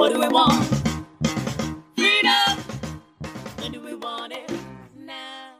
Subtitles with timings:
[0.00, 0.54] What do we want?
[1.94, 2.56] Freedom.
[3.58, 4.50] When do we want it?
[4.96, 5.58] Now.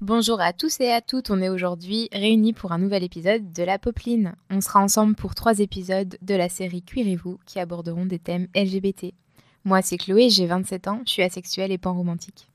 [0.00, 3.62] Bonjour à tous et à toutes, on est aujourd'hui réunis pour un nouvel épisode de
[3.62, 4.34] La Popeline.
[4.50, 9.14] On sera ensemble pour trois épisodes de la série Cuirez-vous qui aborderont des thèmes LGBT.
[9.64, 12.48] Moi c'est Chloé, j'ai 27 ans, je suis asexuelle et pan-romantique.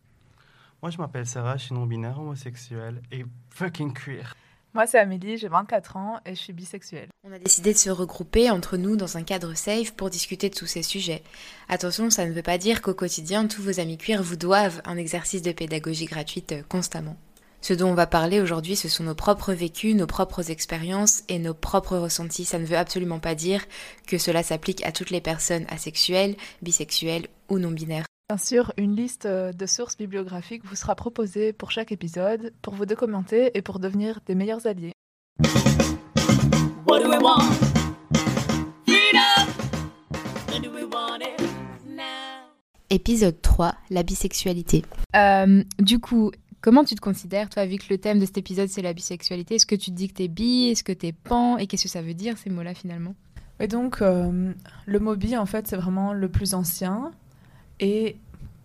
[0.81, 4.35] Moi, je m'appelle Sarah, je suis non-binaire, homosexuel et fucking queer.
[4.75, 7.07] Moi, c'est Amélie, j'ai 24 ans et je suis bisexuelle.
[7.23, 10.53] On a décidé de se regrouper entre nous dans un cadre safe pour discuter de
[10.53, 11.23] tous ces sujets.
[11.69, 14.97] Attention, ça ne veut pas dire qu'au quotidien, tous vos amis queer vous doivent un
[14.97, 17.15] exercice de pédagogie gratuite euh, constamment.
[17.61, 21.39] Ce dont on va parler aujourd'hui, ce sont nos propres vécus, nos propres expériences et
[21.39, 22.43] nos propres ressentis.
[22.43, 23.63] Ça ne veut absolument pas dire
[24.07, 28.07] que cela s'applique à toutes les personnes asexuelles, bisexuelles ou non-binaires.
[28.27, 32.73] Bien sûr, une liste euh, de sources bibliographiques vous sera proposée pour chaque épisode pour
[32.73, 34.93] vous documenter et pour devenir des meilleurs alliés.
[36.87, 37.43] What do we want?
[38.87, 39.45] Freedom.
[40.51, 41.39] When do we want it?
[41.87, 42.49] Now?
[42.89, 44.83] Épisode 3, la bisexualité.
[45.15, 48.69] Euh, du coup, comment tu te considères, toi, vu que le thème de cet épisode
[48.69, 49.53] c'est la bisexualité?
[49.53, 50.69] Est-ce que tu te dis que t'es bi?
[50.69, 51.59] Est-ce que t'es pan?
[51.59, 53.13] Et qu'est-ce que ça veut dire ces mots-là finalement?
[53.59, 54.51] Et donc, euh,
[54.87, 57.11] le mot bi, en fait, c'est vraiment le plus ancien.
[57.79, 58.15] Et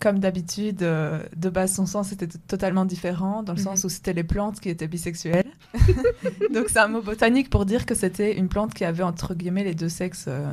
[0.00, 3.64] comme d'habitude, euh, de base, son sens était totalement différent, dans le Mhm.
[3.64, 5.50] sens où c'était les plantes qui étaient bisexuelles.
[6.52, 9.64] donc, c'est un mot botanique pour dire que c'était une plante qui avait, entre guillemets,
[9.64, 10.52] les deux sexes euh,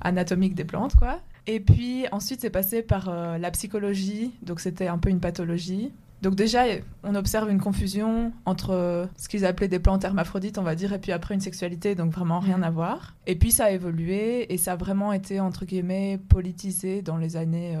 [0.00, 1.20] anatomiques des plantes, quoi.
[1.46, 5.92] Et puis, ensuite, c'est passé par euh, la psychologie, donc c'était un peu une pathologie.
[6.22, 6.62] Donc déjà,
[7.02, 11.00] on observe une confusion entre ce qu'ils appelaient des plantes hermaphrodites, on va dire, et
[11.00, 12.62] puis après une sexualité, donc vraiment rien Mhm.
[12.64, 13.14] à voir.
[13.26, 17.36] Et puis ça a évolué et ça a vraiment été, entre guillemets, politisé dans les
[17.36, 17.76] années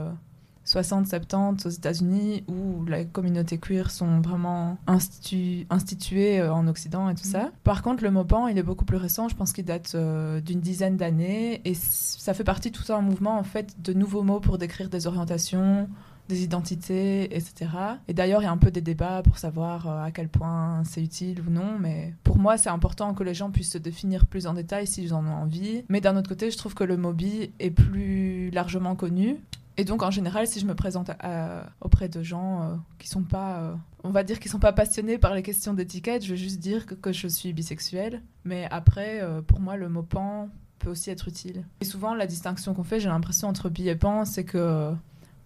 [0.66, 7.14] 60-70 aux États-Unis, où la communauté queer sont vraiment institu- instituées euh, en Occident et
[7.14, 7.50] tout ça.
[7.64, 10.40] Par contre, le mot pan, il est beaucoup plus récent, je pense qu'il date euh,
[10.40, 14.40] d'une dizaine d'années, et ça fait partie tout un mouvement, en fait, de nouveaux mots
[14.40, 15.88] pour décrire des orientations,
[16.28, 17.68] des identités, etc.
[18.08, 20.82] Et d'ailleurs, il y a un peu des débats pour savoir euh, à quel point
[20.84, 24.26] c'est utile ou non, mais pour moi, c'est important que les gens puissent se définir
[24.26, 25.84] plus en détail s'ils en ont envie.
[25.88, 29.36] Mais d'un autre côté, je trouve que le MOBI est plus largement connu.
[29.78, 33.22] Et donc, en général, si je me présente à- auprès de gens euh, qui sont
[33.22, 33.74] pas, euh,
[34.04, 36.84] on va dire, qui sont pas passionnés par les questions d'étiquette, je vais juste dire
[36.86, 38.22] que, que je suis bisexuelle.
[38.44, 41.64] Mais après, euh, pour moi, le mot pan peut aussi être utile.
[41.80, 44.92] Et souvent, la distinction qu'on fait, j'ai l'impression entre bi et pan, c'est que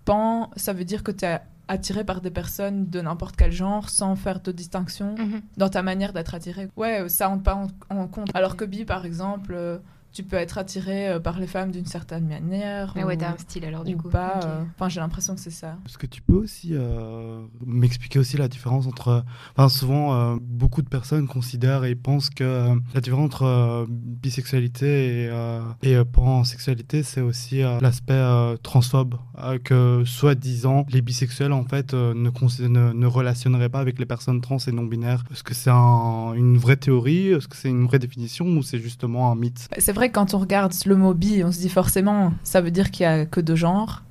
[0.05, 1.39] pan, ça veut dire que tu es
[1.69, 5.15] attiré par des personnes de n'importe quel genre sans faire de distinction
[5.57, 6.69] dans ta manière d'être attiré.
[6.77, 7.67] Ouais, ça rentre pas en,
[7.97, 8.29] en compte.
[8.35, 9.81] Alors que bi, par exemple,
[10.17, 12.95] tu peux être attiré euh, par les femmes d'une certaine manière.
[12.97, 14.09] Ah ou, ouais, t'as un style alors du ou coup.
[14.09, 14.41] pas.
[14.45, 15.77] Euh, Enfin, j'ai l'impression que c'est ça.
[15.87, 19.25] Est-ce que tu peux aussi euh, m'expliquer aussi la différence entre...
[19.57, 23.87] Enfin, souvent, euh, beaucoup de personnes considèrent et pensent que euh, la différence entre euh,
[23.89, 24.87] bisexualité
[25.25, 29.17] et, euh, et euh, pansexualité, c'est aussi euh, l'aspect euh, transphobe.
[29.39, 32.31] euh, que, soi-disant, les bisexuels, en fait, euh, ne,
[32.69, 35.25] ne, ne relationneraient pas avec les personnes trans et non-binaires.
[35.31, 37.29] Est-ce que c'est un- une vraie théorie?
[37.29, 39.69] Est-ce que c'est une vraie définition ou c'est justement un mythe?
[39.79, 42.71] C'est vrai que quand on regarde le mot bi, on se dit forcément, ça veut
[42.71, 44.03] dire qu'il y a que deux genres.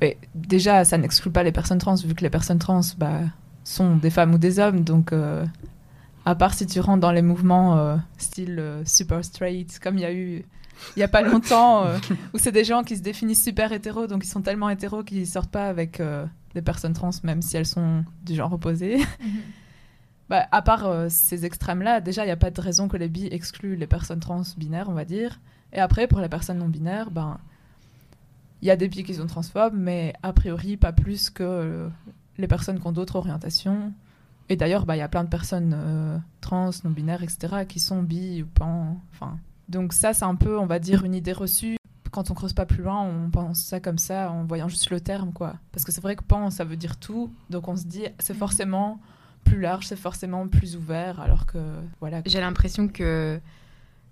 [0.00, 3.20] Mais déjà, ça n'exclut pas les personnes trans, vu que les personnes trans bah,
[3.64, 4.84] sont des femmes ou des hommes.
[4.84, 5.44] Donc, euh,
[6.24, 10.02] à part si tu rentres dans les mouvements euh, style euh, super straight, comme il
[10.02, 10.44] y a eu
[10.96, 11.86] il y a pas longtemps,
[12.34, 15.26] où c'est des gens qui se définissent super hétéros, donc ils sont tellement hétéros qu'ils
[15.26, 16.00] sortent pas avec
[16.54, 19.00] des personnes trans, même si elles sont du genre opposé.
[20.28, 23.08] Bah, à part euh, ces extrêmes-là, déjà, il n'y a pas de raison que les
[23.08, 25.40] bi excluent les personnes trans binaires, on va dire.
[25.72, 27.38] Et après, pour les personnes non binaires, ben,
[28.60, 31.88] il y a des bi qui sont transphobes, mais a priori, pas plus que euh,
[32.36, 33.92] les personnes qui ont d'autres orientations.
[34.50, 37.80] Et d'ailleurs, bah, il y a plein de personnes euh, trans, non binaires, etc., qui
[37.80, 39.00] sont bi ou pan.
[39.12, 39.38] Enfin,
[39.68, 41.76] donc ça, c'est un peu, on va dire, une idée reçue.
[42.10, 45.00] Quand on creuse pas plus loin, on pense ça comme ça en voyant juste le
[45.00, 45.56] terme, quoi.
[45.72, 47.30] Parce que c'est vrai que pan, ça veut dire tout.
[47.50, 48.98] Donc on se dit, c'est forcément
[49.48, 51.58] plus large, c'est forcément plus ouvert, alors que
[52.00, 52.22] voilà.
[52.26, 53.40] J'ai l'impression que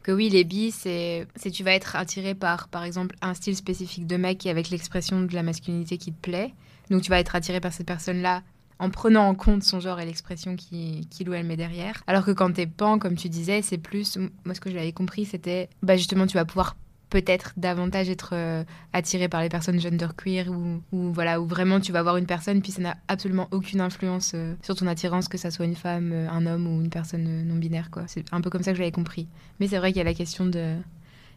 [0.03, 4.07] que oui, les bi, c'est tu vas être attiré par par exemple un style spécifique
[4.07, 6.55] de mec et avec l'expression de la masculinité qui te plaît.
[6.91, 8.43] Donc tu vas être attiré par cette personne-là
[8.79, 12.03] en prenant en compte son genre et l'expression qui- qu'il ou elle met derrière.
[12.07, 15.25] Alors que quand t'es pan, comme tu disais, c'est plus, moi ce que j'avais compris,
[15.25, 16.77] c'était, bah justement, tu vas pouvoir
[17.23, 21.91] peut-être davantage être euh, attiré par les personnes genderqueer ou, ou voilà, où vraiment tu
[21.91, 25.39] vas voir une personne, puis ça n'a absolument aucune influence euh, sur ton attirance, que
[25.39, 28.03] ça soit une femme, euh, un homme ou une personne non binaire, quoi.
[28.07, 29.29] C'est un peu comme ça que je l'avais compris.
[29.61, 30.75] Mais c'est vrai qu'il y a la question de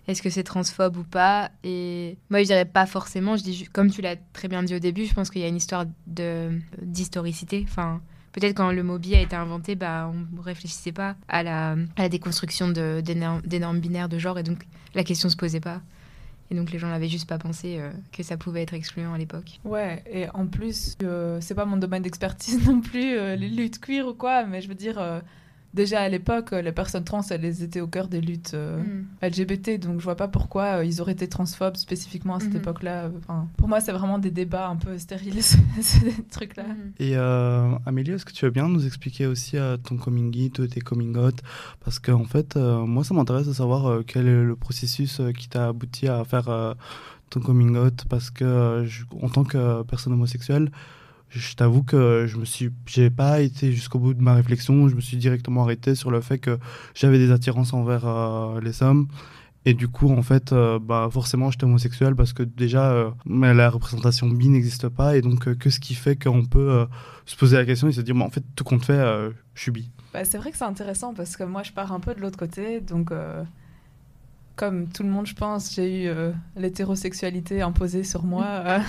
[0.10, 1.50] est-ce que c'est transphobe ou pas?
[1.64, 3.38] Et moi, je dirais pas forcément.
[3.38, 5.48] Je dis, comme tu l'as très bien dit au début, je pense qu'il y a
[5.48, 7.66] une histoire de d'historicité.
[7.68, 11.76] Enfin, peut-être quand le mot bi a été inventé, bah, on réfléchissait pas à la,
[12.10, 14.66] déconstruction de, des, normes, binaires de genre, et donc
[14.96, 15.82] la question se posait pas.
[16.52, 19.20] Et donc les gens n'avaient juste pas pensé euh, que ça pouvait être excluant à
[19.20, 19.60] l'époque.
[19.66, 23.80] Ouais, et en plus, euh, c'est pas mon domaine d'expertise non plus, euh, les luttes
[23.80, 25.20] queer ou quoi, mais je veux dire, euh,
[25.74, 29.06] déjà à l'époque, euh, les personnes trans, elles étaient au cœur des luttes euh, Mm.
[29.22, 32.58] LGBT, donc je vois pas pourquoi euh, ils auraient été transphobes spécifiquement à cette Mhm.
[32.58, 33.10] époque-là.
[33.20, 35.42] Enfin, pour moi, c'est vraiment des débats un peu stériles,
[35.82, 36.64] ces trucs-là.
[36.64, 36.92] Mhm.
[37.00, 40.70] Et euh, Amélie, est-ce que tu veux bien nous expliquer aussi euh, ton coming out,
[40.70, 41.36] tes coming out?
[41.84, 45.32] Parce qu'en fait, euh, moi, ça m'intéresse de savoir euh, quel est le processus euh,
[45.32, 46.74] qui t'a abouti à faire euh,
[47.30, 48.06] ton coming out.
[48.10, 50.72] Parce que, euh, je- en tant que personne homosexuelle,
[51.30, 54.90] je t'avoue que je me suis, j'ai pas été jusqu'au bout de ma réflexion.
[54.90, 56.58] Je me suis directement arrêté sur le fait que
[56.94, 59.08] j'avais des attirances envers euh, les hommes.
[59.66, 63.54] Et du coup, en fait, euh, bah, forcément, j'étais homosexuel parce que déjà, euh, mais
[63.54, 65.18] la représentation bi n'existe pas.
[65.18, 66.86] Et donc, euh, que ce qui fait qu'on peut euh,
[67.26, 69.62] se poser la question et se dire, bah, en fait, tout compte fait, euh, je
[69.62, 69.92] suis bi.
[70.14, 72.40] Bah, c'est vrai que c'est intéressant parce que moi, je pars un peu de l'autre
[72.40, 72.80] côté.
[72.80, 73.44] Donc, euh,
[74.56, 78.64] comme tout le monde, je pense, j'ai eu euh, l'hétérosexualité imposée sur moi.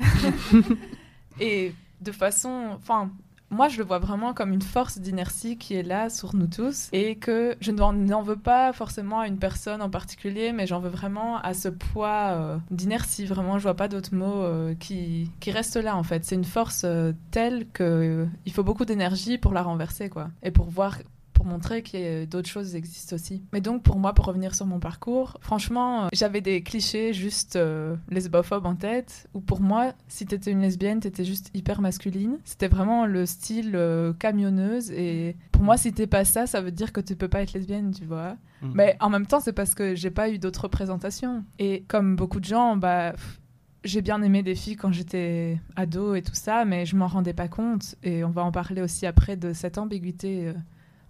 [1.40, 2.70] Et de façon.
[2.76, 3.10] Enfin,
[3.50, 6.88] moi, je le vois vraiment comme une force d'inertie qui est là sur nous tous.
[6.92, 10.90] Et que je n'en veux pas forcément à une personne en particulier, mais j'en veux
[10.90, 13.24] vraiment à ce poids euh, d'inertie.
[13.24, 16.24] Vraiment, je vois pas d'autres mots euh, qui, qui restent là, en fait.
[16.24, 20.28] C'est une force euh, telle qu'il il faut beaucoup d'énergie pour la renverser, quoi.
[20.42, 20.98] Et pour voir
[21.48, 23.42] montrer qu'il y a d'autres choses existent aussi.
[23.52, 27.56] Mais donc pour moi, pour revenir sur mon parcours, franchement, euh, j'avais des clichés juste
[27.56, 32.38] euh, lesbophobes en tête, où pour moi, si t'étais une lesbienne, t'étais juste hyper masculine.
[32.44, 36.72] C'était vraiment le style euh, camionneuse, et pour moi, si t'es pas ça, ça veut
[36.72, 38.36] dire que tu peux pas être lesbienne, tu vois.
[38.62, 38.72] Mhm.
[38.74, 41.44] Mais en même temps, c'est parce que j'ai pas eu d'autres représentations.
[41.58, 43.12] Et comme beaucoup de gens, bah...
[43.12, 43.40] pff,
[43.84, 47.32] j'ai bien aimé des filles quand j'étais ado et tout ça, mais je m'en rendais
[47.32, 47.94] pas compte.
[48.02, 50.52] Et on va en parler aussi après de cette ambiguïté euh,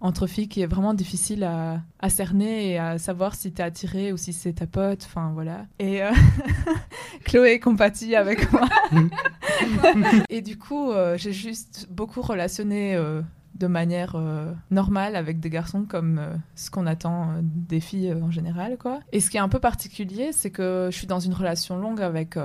[0.01, 4.13] entre filles qui est vraiment difficile à, à cerner et à savoir si t'es attiré
[4.13, 5.03] ou si c'est ta pote.
[5.05, 5.65] Enfin voilà.
[5.79, 6.11] Et euh,
[7.25, 8.67] Chloé compatit avec moi.
[10.29, 13.21] et du coup, euh, j'ai juste beaucoup relationné euh,
[13.55, 14.15] de manière
[14.71, 16.21] normale avec des garçons comme
[16.55, 19.01] ce qu'on attend des filles en général quoi.
[19.11, 22.01] Et ce qui est un peu particulier, c'est que je suis dans une relation longue
[22.01, 22.37] avec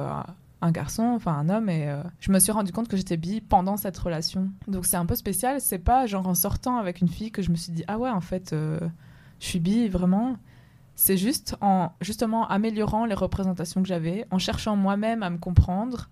[0.65, 3.43] un garçon, enfin un homme, et euh, je me suis rendu compte que j'étais bi
[3.43, 4.51] pendant cette relation.
[4.67, 7.51] Donc c'est un peu spécial, c'est pas genre en sortant avec une fille que je
[7.51, 8.81] me suis dit ah ouais en fait euh,
[9.41, 10.37] je suis bi vraiment.
[10.97, 16.09] C'est juste en justement améliorant les représentations que j'avais, en cherchant moi-même à me comprendre,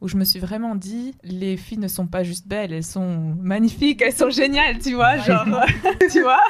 [0.00, 3.34] où je me suis vraiment dit les filles ne sont pas juste belles, elles sont
[3.40, 5.44] magnifiques, elles sont géniales, tu vois, genre
[6.10, 6.42] tu vois.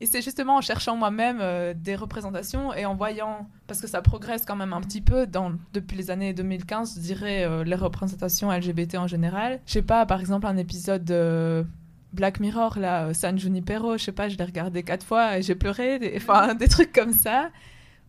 [0.00, 4.02] Et c'est justement en cherchant moi-même euh, des représentations et en voyant, parce que ça
[4.02, 7.76] progresse quand même un petit peu dans, depuis les années 2015, je dirais, euh, les
[7.76, 9.60] représentations LGBT en général.
[9.66, 11.66] Je sais pas, par exemple, un épisode de
[12.12, 15.42] Black Mirror, là, euh, San Junipero, je sais pas, je l'ai regardé quatre fois et
[15.42, 17.50] j'ai pleuré, des, enfin, des trucs comme ça.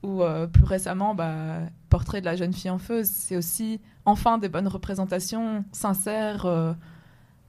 [0.05, 1.59] Ou euh, plus récemment, bah,
[1.89, 6.45] Portrait de la jeune fille en feu, c'est aussi enfin des bonnes représentations sincères.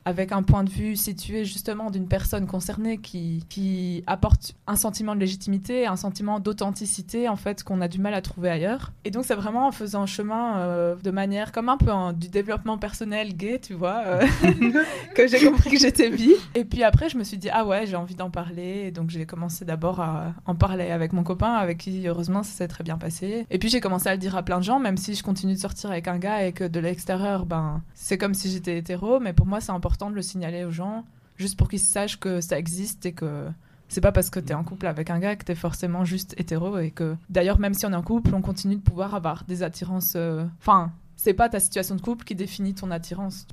[0.06, 5.17] Avec un point de vue situé justement d'une personne concernée qui, qui apporte un sentiment
[5.17, 8.93] de légitimité, un sentiment d'authenticité en fait qu'on a du mal à trouver ailleurs.
[9.05, 12.79] Et donc c'est vraiment en faisant chemin euh, de manière comme un peu du développement
[12.79, 14.25] personnel gay, tu vois, euh,
[15.17, 16.31] que j'ai compris que j'étais bi.
[16.55, 18.85] Et puis après je me suis dit ah ouais j'ai envie d'en parler.
[18.87, 22.53] Et donc j'ai commencé d'abord à en parler avec mon copain avec qui heureusement ça
[22.53, 23.44] s'est très bien passé.
[23.50, 25.55] Et puis j'ai commencé à le dire à plein de gens même si je continue
[25.55, 29.19] de sortir avec un gars et que de l'extérieur ben c'est comme si j'étais hétéro,
[29.19, 31.05] mais pour moi c'est important de le signaler aux gens,
[31.36, 33.46] juste pour qu'ils sachent que ça existe et que
[33.88, 36.79] c'est pas parce que t'es en couple avec un gars que t'es forcément juste hétéro
[36.79, 39.62] et que d'ailleurs même si on est en couple, on continue de pouvoir avoir des
[39.62, 40.15] attirances.
[40.17, 43.46] euh, Enfin, c'est pas ta situation de couple qui définit ton attirance.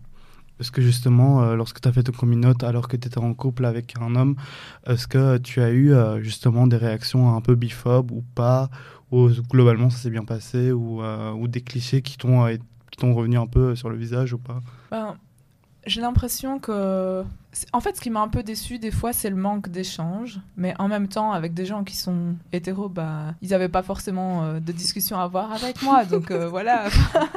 [0.58, 3.18] Parce que justement, euh, lorsque tu as fait ton coming out alors que tu étais
[3.18, 4.36] en couple avec un homme,
[4.86, 8.70] est-ce que tu as eu euh, justement des réactions un peu biphobes ou pas
[9.12, 12.46] Ou globalement ça s'est bien passé Ou, euh, ou des clichés qui t'ont
[12.92, 14.62] qui t'ont revenu un peu sur le visage ou pas?
[14.92, 15.16] Ben,
[15.86, 17.24] j'ai l'impression que.
[17.72, 20.40] En fait, ce qui m'a un peu déçu des fois, c'est le manque d'échange.
[20.58, 24.44] Mais en même temps, avec des gens qui sont hétéros, bah, ils n'avaient pas forcément
[24.44, 26.06] euh, de discussion à avoir avec moi.
[26.10, 26.86] Donc euh, voilà.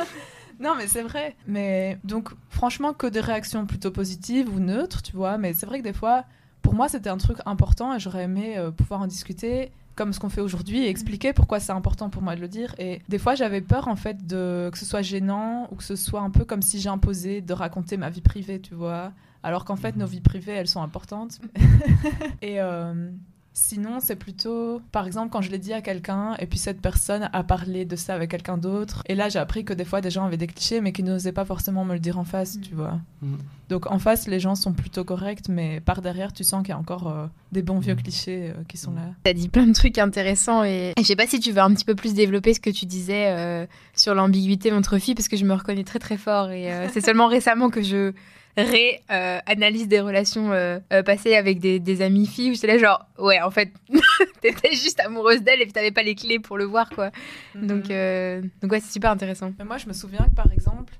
[0.60, 1.36] non, mais c'est vrai.
[1.46, 5.36] Mais donc, franchement, que des réactions plutôt positives ou neutres, tu vois.
[5.38, 6.24] Mais c'est vrai que des fois,
[6.62, 10.20] pour moi, c'était un truc important et j'aurais aimé euh, pouvoir en discuter comme ce
[10.20, 12.74] qu'on fait aujourd'hui et expliquer pourquoi c'est important pour moi de le dire.
[12.78, 15.96] Et des fois, j'avais peur en fait de que ce soit gênant ou que ce
[15.96, 19.12] soit un peu comme si j'imposais de raconter ma vie privée, tu vois.
[19.42, 21.40] Alors qu'en fait, nos vies privées, elles sont importantes.
[22.42, 23.10] et, euh,
[23.58, 27.30] Sinon, c'est plutôt, par exemple, quand je l'ai dit à quelqu'un et puis cette personne
[27.32, 29.02] a parlé de ça avec quelqu'un d'autre.
[29.06, 31.32] Et là, j'ai appris que des fois, des gens avaient des clichés, mais qui n'osaient
[31.32, 33.00] pas forcément me le dire en face, tu vois.
[33.22, 33.36] Mm.
[33.70, 36.72] Donc en face, les gens sont plutôt corrects, mais par derrière, tu sens qu'il y
[36.72, 38.02] a encore euh, des bons vieux Mm.
[38.02, 39.02] clichés euh, qui sont là.
[39.24, 41.72] T'as dit plein de trucs intéressants et et je sais pas si tu veux un
[41.72, 45.36] petit peu plus développer ce que tu disais euh, sur l'ambiguïté entre filles parce que
[45.36, 48.12] je me reconnais très très fort et euh, c'est seulement récemment que je
[48.56, 53.06] ré-analyse des relations euh, euh, passées avec des, des amies filles où j'étais là genre
[53.18, 53.72] ouais en fait
[54.40, 57.10] t'étais juste amoureuse d'elle et puis t'avais pas les clés pour le voir quoi
[57.54, 57.90] donc Mhm.
[57.90, 60.94] euh, donc ouais c'est super intéressant Mais moi, je me souviens que par exemple,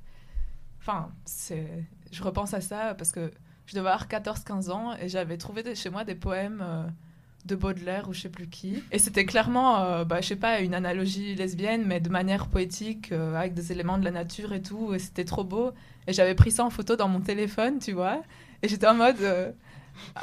[0.81, 1.67] enfin, c'est,
[2.13, 3.31] je repense à ça parce que
[3.67, 6.85] je devais avoir 14-15 ans et j'avais trouvé des- chez moi des poèmes euh,
[7.47, 8.83] de Baudelaire ou je sais plus qui.
[8.93, 13.13] Et c'était clairement, euh, bah, je sais pas, une analogie lesbienne, mais de manière poétique,
[13.13, 14.93] euh, avec des éléments de la nature et tout.
[14.95, 15.73] Et c'était trop beau.
[16.07, 18.21] Et j'avais pris ça en photo dans mon téléphone, tu vois.
[18.63, 19.21] Et j'étais en mode.
[19.23, 19.51] euh,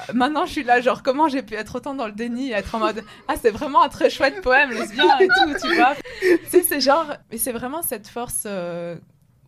[0.09, 2.75] euh, Maintenant, je suis là, genre, comment j'ai pu être autant dans le déni être
[2.75, 5.93] en mode Ah, c'est vraiment un très chouette poème lesbien et tout, tu vois.
[6.49, 7.07] C'est genre.
[7.31, 8.95] Et c'est vraiment cette force euh,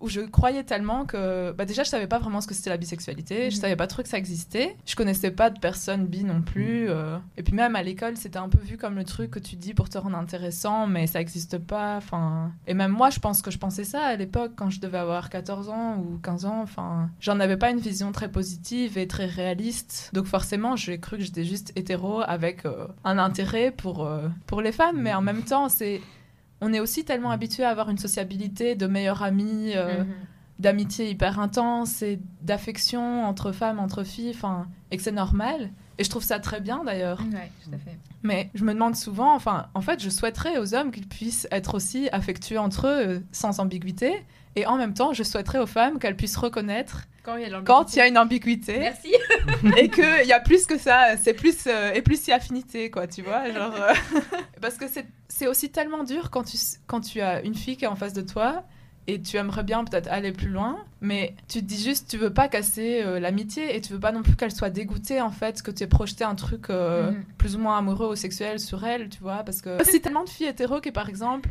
[0.01, 1.51] où je croyais tellement que.
[1.53, 3.49] Bah, déjà, je savais pas vraiment ce que c'était la bisexualité.
[3.49, 3.61] Je Mhm.
[3.61, 4.75] savais pas trop que ça existait.
[4.85, 6.89] Je connaissais pas de personnes bi non plus.
[6.89, 7.17] euh.
[7.37, 9.73] Et puis, même à l'école, c'était un peu vu comme le truc que tu dis
[9.73, 11.95] pour te rendre intéressant, mais ça existe pas.
[11.97, 12.51] Enfin.
[12.67, 15.29] Et même moi, je pense que je pensais ça à l'époque, quand je devais avoir
[15.29, 16.61] 14 ans ou 15 ans.
[16.61, 17.09] Enfin.
[17.21, 20.09] J'en avais pas une vision très positive et très réaliste.
[20.13, 24.61] Donc, forcément, j'ai cru que j'étais juste hétéro avec euh, un intérêt pour, euh, pour
[24.61, 24.97] les femmes.
[25.01, 26.01] Mais en même temps, c'est
[26.61, 30.13] on est aussi tellement habitué à avoir une sociabilité de meilleurs amis, euh, Mhm.
[30.59, 34.33] d'amitié hyper intense et d'affection entre femmes, entre filles,
[34.91, 35.69] et que c'est normal.
[35.97, 37.19] Et je trouve ça très bien d'ailleurs.
[37.19, 37.97] ouais tout à fait.
[38.23, 41.75] Mais je me demande souvent, enfin, en fait, je souhaiterais aux hommes qu'ils puissent être
[41.75, 44.23] aussi affectueux entre eux, euh, sans ambiguïté.
[44.55, 47.61] Et en même temps, je souhaiterais aux femmes qu'elles puissent reconnaître quand il y a
[47.61, 48.79] quand il y a une ambiguïté.
[48.79, 49.13] Merci.
[49.77, 53.07] Et qu'il y a plus que ça, c'est plus euh, et plus y affinité quoi,
[53.07, 53.93] tu vois, genre euh,
[54.61, 54.85] parce que
[55.27, 58.13] c'est aussi tellement dur quand tu quand tu as une fille qui est en face
[58.13, 58.63] de toi
[59.07, 62.33] et tu aimerais bien peut-être aller plus loin, mais tu te dis juste tu veux
[62.33, 65.61] pas casser euh, l'amitié et tu veux pas non plus qu'elle soit dégoûtée en fait
[65.61, 67.23] que tu aies projeté un truc euh, Mhm.
[67.37, 70.29] plus ou moins amoureux ou sexuel sur elle, tu vois, parce que si tellement de
[70.29, 71.49] filles hétéro qui par exemple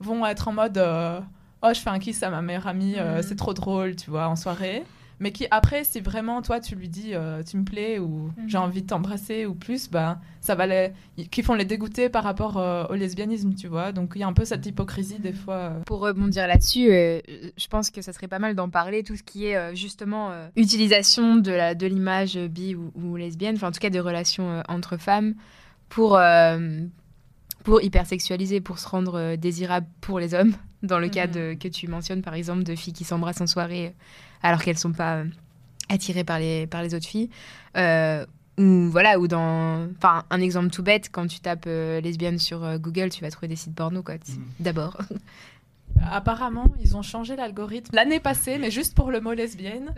[0.00, 1.20] vont être en mode euh,
[1.62, 3.22] oh je fais un kiss à ma meilleure amie, Mhm.
[3.22, 4.82] c'est trop drôle, tu vois, en soirée
[5.20, 8.48] mais qui après si vraiment toi tu lui dis euh, tu me plais ou Mhm.
[8.48, 10.90] j'ai envie de t'embrasser ou plus bah ça va les
[11.30, 14.26] qui font les dégoûter par rapport euh, au lesbianisme tu vois donc il y a
[14.26, 15.80] un peu cette hypocrisie des fois euh.
[15.86, 17.20] Pour rebondir là-dessus, euh,
[17.56, 20.30] je pense que ça serait pas mal d'en parler, tout ce qui est euh, justement
[20.32, 24.00] euh, utilisation de la de l'image bi ou, ou lesbienne, enfin en tout cas des
[24.00, 25.34] relations euh, entre femmes,
[25.88, 26.80] pour, euh,
[27.62, 31.32] pour hypersexualiser, pour se rendre désirable pour les hommes, dans le cas Mhm.
[31.32, 33.94] de, que tu mentionnes par exemple de filles qui s'embrassent en soirée
[34.44, 35.24] alors qu'elles sont pas euh,
[35.88, 37.30] attirées par les, par les autres filles.
[37.76, 38.24] Euh,
[38.56, 39.88] ou voilà, ou dans.
[39.96, 43.30] Enfin, un exemple tout bête, quand tu tapes euh, lesbienne sur euh, Google, tu vas
[43.30, 44.14] trouver des sites porno, quoi.
[44.14, 44.44] Mhm.
[44.60, 44.98] D'abord.
[46.10, 49.94] apparemment ils ont changé l'algorithme l'année passée mais juste pour le mot lesbienne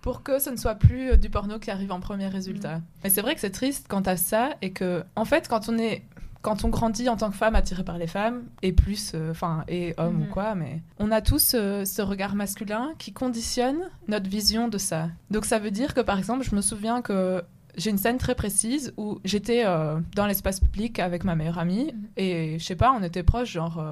[0.00, 2.80] pour que ce ne soit plus du porno qui arrive en premier résultat.
[3.02, 5.76] Mais c'est vrai que c'est triste quand t'as ça et que, en fait, quand on
[5.76, 6.02] est,
[6.42, 9.64] quand on grandit en tant que femme attirée par les femmes et plus, euh, enfin,
[9.68, 10.22] et homme Mhm.
[10.22, 13.78] ou quoi, mais on a tous euh, ce regard masculin qui conditionne
[14.08, 15.08] notre vision de ça.
[15.30, 17.42] Donc ça veut dire que, par exemple, je me souviens que
[17.76, 21.92] j'ai une scène très précise où j'étais euh, dans l'espace public avec ma meilleure amie
[21.92, 22.06] Mhm.
[22.16, 23.82] et je sais pas, on était proches, genre.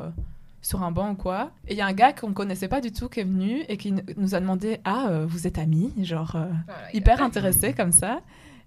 [0.61, 1.53] sur un banc ou quoi.
[1.69, 3.77] Et il y a un gars qu'on connaissait pas du tout qui est venu et
[3.77, 5.93] qui nous a demandé Ah, vous êtes amis?
[6.03, 6.37] Genre,
[6.93, 8.21] hyper intéressé comme ça.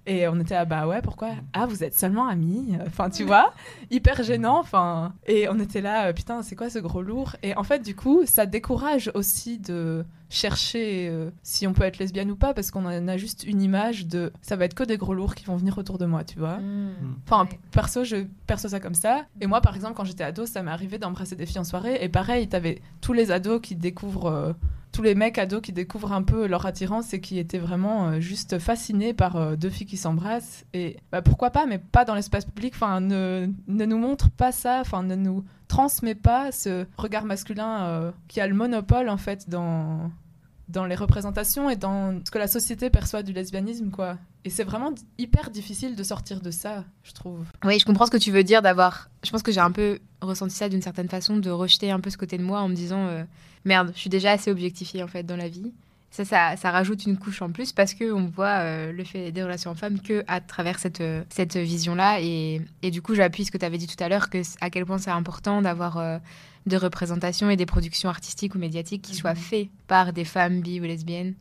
[0.08, 1.30] Et on était ah bah ouais pourquoi?
[1.54, 2.76] Ah vous êtes seulement amis.
[2.88, 3.54] Enfin tu vois?
[3.92, 5.14] Hyper gênant enfin.
[5.28, 7.36] Et on était là euh, putain c'est quoi ce gros lourd?
[7.44, 12.00] Et en fait du coup ça décourage aussi de chercher euh, si on peut être
[12.00, 14.84] lesbienne ou pas parce qu'on en a juste une image de ça va être que
[14.84, 16.58] des gros lourds qui vont venir autour de moi tu vois?
[17.28, 17.60] Enfin, Ouais.
[17.72, 19.26] perso, je perçois ça comme ça.
[19.40, 21.98] Et moi, par exemple, quand j'étais ado, ça m'est arrivé d'embrasser des filles en soirée.
[22.02, 24.54] Et pareil, t'avais tous les ados qui découvrent, euh,
[24.92, 28.20] tous les mecs ados qui découvrent un peu leur attirance et qui étaient vraiment euh,
[28.20, 30.66] juste fascinés par euh, deux filles qui s'embrassent.
[30.74, 32.74] Et bah, pourquoi pas, mais pas dans l'espace public.
[32.76, 34.80] Enfin, ne, ne nous montre pas ça.
[34.82, 39.50] Enfin, ne nous transmet pas ce regard masculin euh, qui a le monopole, en fait,
[39.50, 40.12] dans
[40.68, 44.18] dans les représentations et dans ce que la société perçoit du lesbianisme, quoi.
[44.46, 47.46] Et c'est vraiment hyper difficile de sortir de ça, je trouve.
[47.66, 49.10] Oui, je comprends ce que tu veux dire d'avoir.
[49.22, 52.10] Je pense que j'ai un peu ressenti ça d'une certaine façon, de rejeter un peu
[52.10, 53.06] ce côté de moi en me disant
[53.66, 55.72] merde, je suis déjà assez objectifiée en fait dans la vie.
[56.14, 59.32] Ça, ça, ça rajoute une couche en plus parce que on voit euh, le fait
[59.32, 62.20] des relations femmes que à travers cette, euh, cette vision-là.
[62.22, 64.70] Et, et du coup, j'appuie ce que tu avais dit tout à l'heure, que à
[64.70, 66.18] quel point c'est important d'avoir euh,
[66.66, 69.40] des représentations et des productions artistiques ou médiatiques qui soient Mhm.
[69.40, 71.34] faites par des femmes bi ou lesbiennes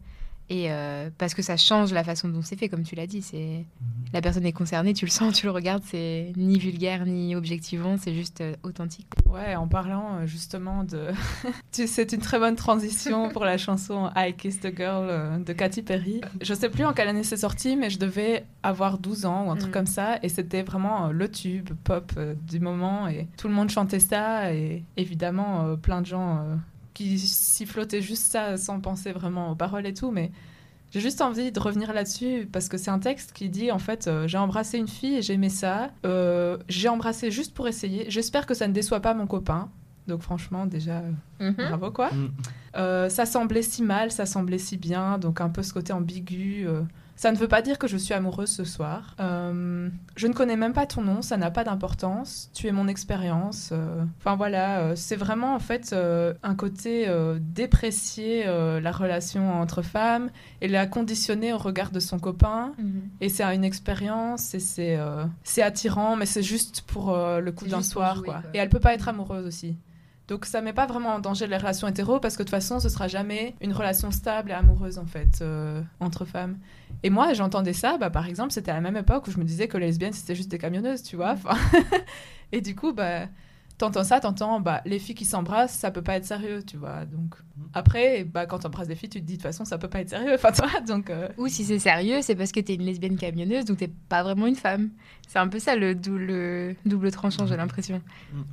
[0.53, 3.23] Et euh, parce que ça change la façon dont c'est fait, comme tu l'as dit.
[3.23, 3.65] C'est
[4.13, 5.85] la personne est concernée, tu le sens, tu le regardes.
[5.87, 9.07] C'est ni vulgaire ni objectivant, c'est juste euh, authentique.
[9.27, 11.07] Ouais, en parlant euh, justement de,
[11.71, 16.21] c'est une très bonne transition pour la chanson I Kissed a Girl de Katy Perry.
[16.43, 19.51] Je sais plus en quelle année c'est sorti, mais je devais avoir 12 ans ou
[19.53, 19.73] un truc Mm.
[19.73, 22.13] comme ça, et c'était vraiment le tube pop
[22.49, 26.45] du moment, et tout le monde chantait ça, et évidemment plein de gens
[27.01, 30.31] qui sifflotaient juste ça sans penser vraiment aux paroles et tout, mais
[30.91, 34.07] j'ai juste envie de revenir là-dessus parce que c'est un texte qui dit en fait
[34.07, 35.93] euh, j'ai embrassé une fille et j'ai aimé ça.
[36.05, 38.11] Euh, j'ai embrassé juste pour essayer.
[38.11, 39.71] J'espère que ça ne déçoit pas mon copain.
[40.09, 41.03] Donc franchement déjà
[41.41, 42.11] euh, bravo quoi.
[42.11, 42.33] Mm.
[42.77, 46.67] Euh, ça semblait si mal, ça semblait si bien, donc un peu ce côté ambigu.
[47.17, 49.15] Ça ne veut pas dire que je suis amoureuse ce soir.
[49.21, 52.51] Euh, je ne connais même pas ton nom, ça n'a pas d'importance.
[52.55, 53.71] Tu es mon expérience.
[53.73, 54.05] euh.
[54.19, 55.95] Enfin voilà, euh, c'est vraiment en fait
[56.43, 57.07] un côté
[57.41, 62.73] déprécier la relation entre femmes et la conditionner au regard de son copain.
[63.21, 64.61] Et c'est une expérience et
[65.45, 68.17] c'est attirant, mais c'est juste pour le coup d'un soir.
[68.17, 68.35] jouer, quoi.
[68.41, 68.51] quoi.
[68.55, 69.77] Et elle peut pas être amoureuse aussi.
[70.31, 72.79] Donc ça met pas vraiment en danger les relations hétéro parce que de toute façon
[72.79, 76.57] ce sera jamais une relation stable et amoureuse en fait euh, entre femmes.
[77.03, 79.45] Et moi j'entendais ça, bah, par exemple c'était à la même époque où je me
[79.45, 81.35] disais que les lesbiennes c'était juste des camionneuses, tu vois.
[82.53, 83.27] Et du coup bah
[83.81, 87.07] t'entends ça, t'entends bah les filles qui s'embrassent ça peut pas être sérieux, tu vois.
[87.07, 87.35] Donc
[87.73, 90.01] après bah quand t'embrasses des filles tu te dis de toute façon ça peut pas
[90.01, 90.81] être sérieux, enfin tu vois.
[90.81, 93.91] Donc euh, Ou si c'est sérieux, c'est parce que t'es une lesbienne camionneuse, donc t'es
[94.09, 94.91] pas vraiment une femme.
[95.29, 98.03] C'est un peu ça le double, double tranchant, j'ai l'impression.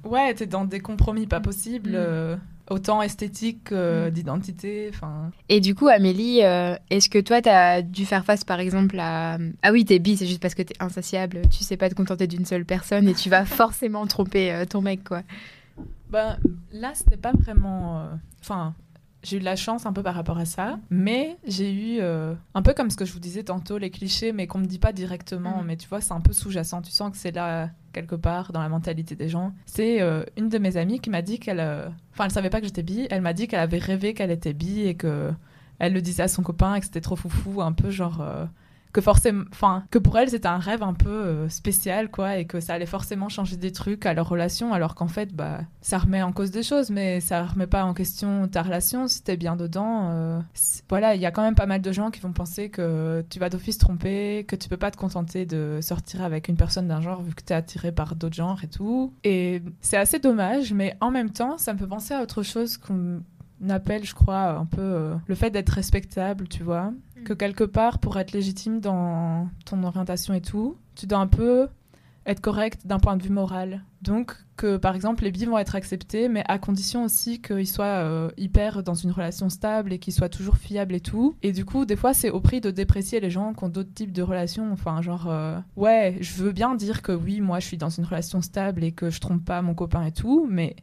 [0.06, 2.38] Ouais, t'es dans des compromis pas possibles, euh,
[2.70, 4.12] autant esthétiques que Mm.
[4.12, 4.90] d'identité.
[4.94, 8.98] Enfin, Et du coup, Amélie, euh, est-ce que toi, t'as dû faire face, par exemple,
[9.00, 9.38] à...
[9.64, 12.28] Ah oui, t'es bi, c'est juste parce que t'es insatiable, tu sais pas te contenter
[12.28, 15.22] d'une seule personne et tu vas forcément tromper euh, ton mec, quoi.
[16.10, 16.38] ben
[16.72, 18.00] là, c'était pas vraiment.
[18.00, 18.06] euh,
[18.42, 18.74] Enfin,
[19.24, 22.34] j'ai eu de la chance un peu par rapport à ça, mais j'ai eu euh,
[22.54, 24.80] un peu comme ce que je vous disais tantôt, les clichés, mais qu'on me dit
[24.80, 25.62] pas directement.
[25.62, 25.66] Mm.
[25.66, 26.82] Mais tu vois, c'est un peu sous-jacent.
[26.82, 29.54] Tu sens que c'est là quelque part dans la mentalité des gens.
[29.66, 31.60] C'est euh, une de mes amies qui m'a dit qu'elle.
[31.60, 33.08] euh, Enfin, elle savait pas que j'étais bi.
[33.10, 35.32] Elle m'a dit qu'elle avait rêvé qu'elle était bi et que
[35.80, 38.24] elle le disait à son copain et que c'était trop foufou, un peu genre.
[38.98, 42.46] Que forcément enfin que pour elle c'était un rêve un peu euh, spécial quoi et
[42.46, 46.00] que ça allait forcément changer des trucs à leur relation alors qu'en fait bah ça
[46.00, 49.38] remet en cause des choses mais ça remet pas en question ta relation si t'es
[49.38, 50.40] bien dedans euh,
[50.90, 53.38] voilà il y a quand même pas mal de gens qui vont penser que tu
[53.38, 57.00] vas d'office tromper que tu peux pas te contenter de sortir avec une personne d'un
[57.00, 59.14] genre vu que t'es attiré par d'autres genres et tout.
[59.24, 62.78] Et c'est assez dommage mais en même temps ça me fait penser à autre chose
[62.78, 63.22] qu'on
[63.70, 66.92] appelle je crois un peu euh, le fait d'être respectable tu vois
[67.28, 71.68] que quelque part, pour être légitime dans ton orientation et tout, tu dois un peu
[72.26, 73.84] être correct d'un point de vue moral.
[74.02, 77.86] Donc, que par exemple, les bi vont être acceptés, mais à condition aussi qu'ils soient
[77.86, 81.36] euh, hyper dans une relation stable et qu'ils soient toujours fiables et tout.
[81.42, 83.94] Et du coup, des fois, c'est au prix de déprécier les gens qui ont d'autres
[83.94, 84.72] types de relations.
[84.72, 88.06] Enfin, genre, euh, ouais, je veux bien dire que oui, moi, je suis dans une
[88.06, 90.76] relation stable et que je trompe pas mon copain et tout, mais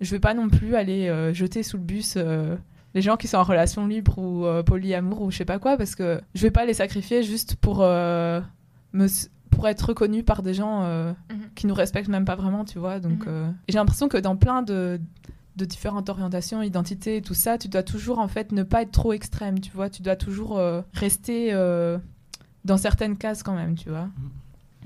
[0.00, 2.14] je vais pas non plus aller euh, jeter sous le bus.
[2.16, 2.56] euh,
[2.94, 5.76] les gens qui sont en relation libre ou euh, polyamour ou je sais pas quoi
[5.76, 8.40] parce que je vais pas les sacrifier juste pour euh,
[8.92, 9.06] me
[9.50, 11.38] pour être reconnu par des gens euh, Mhm.
[11.54, 13.28] qui nous respectent même pas vraiment tu vois donc Mhm.
[13.28, 15.00] euh, j'ai l'impression que dans plein de
[15.56, 18.92] de différentes orientations, identités et tout ça, tu dois toujours en fait ne pas être
[18.92, 21.98] trop extrême, tu vois, tu dois toujours euh, rester euh,
[22.64, 24.08] dans certaines cases quand même, tu vois.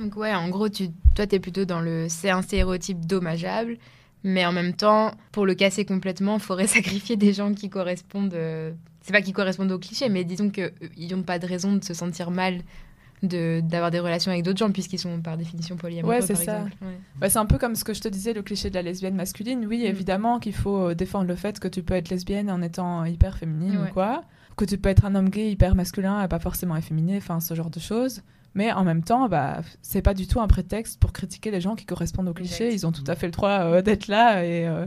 [0.00, 3.76] Donc ouais, en gros, tu, toi, t'es plutôt dans le c'est un stéréotype dommageable,
[4.24, 8.34] mais en même temps, pour le casser complètement, il faudrait sacrifier des gens qui correspondent.
[8.34, 10.72] euh, C'est pas qui correspondent au cliché, mais disons qu'ils
[11.16, 12.60] n'ont pas de raison de se sentir mal
[13.22, 16.64] de d'avoir des relations avec d'autres gens puisqu'ils sont par définition polyamoureux Ouais, c'est ça.
[16.82, 16.98] Ouais.
[17.16, 19.14] Bah, c'est un peu comme ce que je te disais, le cliché de la lesbienne
[19.14, 19.64] masculine.
[19.66, 19.86] Oui, Mm.
[19.86, 23.38] évidemment qu'il faut euh, défendre le fait que tu peux être lesbienne en étant hyper
[23.38, 23.88] féminine Ouais.
[23.90, 24.24] ou quoi.
[24.56, 27.54] Que tu peux être un homme gay hyper masculin et pas forcément efféminé, enfin ce
[27.54, 28.22] genre de choses.
[28.54, 31.74] Mais en même temps, bah, c'est pas du tout un prétexte pour critiquer les gens
[31.74, 32.66] qui correspondent aux clichés.
[32.66, 32.76] Exact.
[32.82, 34.86] Ils ont tout à fait le droit euh, d'être là et euh,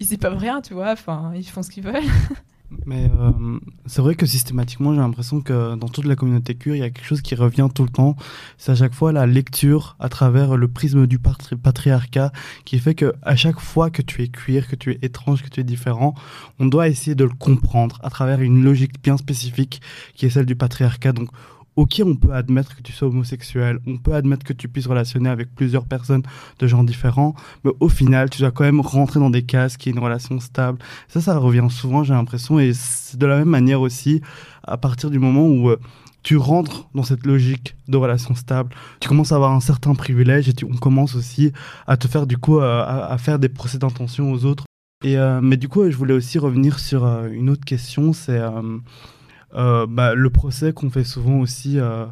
[0.00, 0.92] ils y peuvent rien, tu vois.
[0.92, 1.96] Enfin, ils font ce qu'ils veulent.
[2.86, 6.78] Mais euh, c'est vrai que systématiquement, j'ai l'impression que dans toute la communauté queer, il
[6.78, 8.16] y a quelque chose qui revient tout le temps.
[8.56, 12.32] C'est à chaque fois la lecture à travers le prisme du patri- patriarcat
[12.64, 15.50] qui fait que à chaque fois que tu es queer, que tu es étrange, que
[15.50, 16.14] tu es différent,
[16.58, 19.82] on doit essayer de le comprendre à travers une logique bien spécifique
[20.14, 21.12] qui est celle du patriarcat.
[21.12, 21.28] Donc,
[21.76, 25.30] ok, on peut admettre que tu sois homosexuel, on peut admettre que tu puisses relationner
[25.30, 26.22] avec plusieurs personnes
[26.58, 29.88] de genres différents, mais au final, tu dois quand même rentrer dans des cases qui
[29.88, 30.78] est une relation stable.
[31.08, 34.20] Ça, ça revient souvent, j'ai l'impression, et c'est de la même manière aussi,
[34.64, 35.78] à partir du moment où euh,
[36.22, 40.48] tu rentres dans cette logique de relation stable, tu commences à avoir un certain privilège
[40.48, 41.52] et tu- on commence aussi
[41.86, 44.64] à te faire du coup euh, à, faire des procès d'intention aux autres.
[45.04, 48.38] Et, euh, mais du coup, je voulais aussi revenir sur une autre question, c'est
[49.54, 52.06] bah, le procès qu'on fait souvent aussi euh,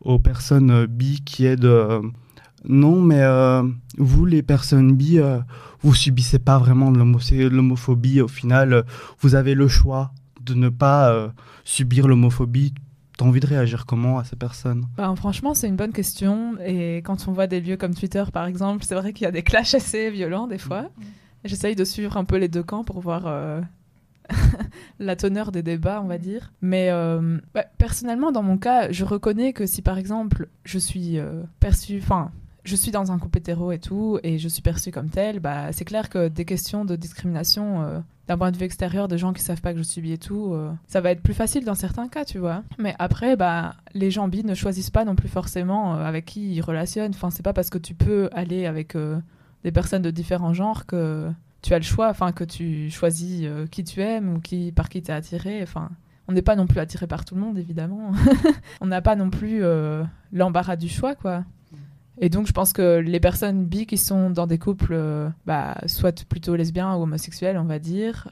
[0.00, 2.00] aux personnes euh, bi qui est de euh,
[2.64, 3.62] non, mais euh,
[3.98, 5.38] vous, les personnes bi, euh,
[5.80, 8.20] vous subissez pas vraiment l'homophobie.
[8.20, 8.82] Au final, euh,
[9.20, 11.28] vous avez le choix de ne pas euh,
[11.64, 12.74] subir l'homophobie.
[13.16, 14.86] T'as envie de réagir comment à ces personnes?
[14.96, 16.56] Ben, franchement, c'est une bonne question.
[16.64, 19.32] Et quand on voit des lieux comme Twitter, par exemple, c'est vrai qu'il y a
[19.32, 20.88] des clashs assez violents des fois.
[21.44, 23.60] J'essaye de suivre un peu les deux camps pour voir euh,
[24.98, 26.52] la teneur des débats, on va dire.
[26.60, 31.18] Mais euh, ouais, personnellement, dans mon cas, je reconnais que si par exemple je suis
[31.18, 32.30] euh, perçue, enfin,
[32.68, 35.72] je suis dans un couple hétéro et tout, et je suis perçue comme telle, bah,
[35.72, 39.32] c'est clair que des questions de discrimination euh, d'un point de vue extérieur, de gens
[39.32, 41.74] qui savent pas que je subis et tout, euh, ça va être plus facile dans
[41.74, 42.62] certains cas, tu vois.
[42.78, 46.54] Mais après, bah, les gens bi ne choisissent pas non plus forcément euh, avec qui
[46.54, 47.12] ils relationnent.
[47.14, 48.96] Enfin, c'est pas parce que tu peux aller avec
[49.64, 51.30] des personnes de différents genres que
[51.62, 54.88] tu as le choix, enfin que tu choisis euh, qui tu aimes ou qui par
[54.88, 55.62] qui tu es attiré.
[55.62, 55.90] Enfin,
[56.28, 58.12] on n'est pas non plus attiré par tout le monde, évidemment.
[58.80, 61.44] on n'a pas non plus euh, l'embarras du choix, quoi.
[62.20, 65.76] Et donc, je pense que les personnes bi qui sont dans des couples, euh, bah,
[65.86, 68.28] soit plutôt lesbiens ou homosexuels, on va dire,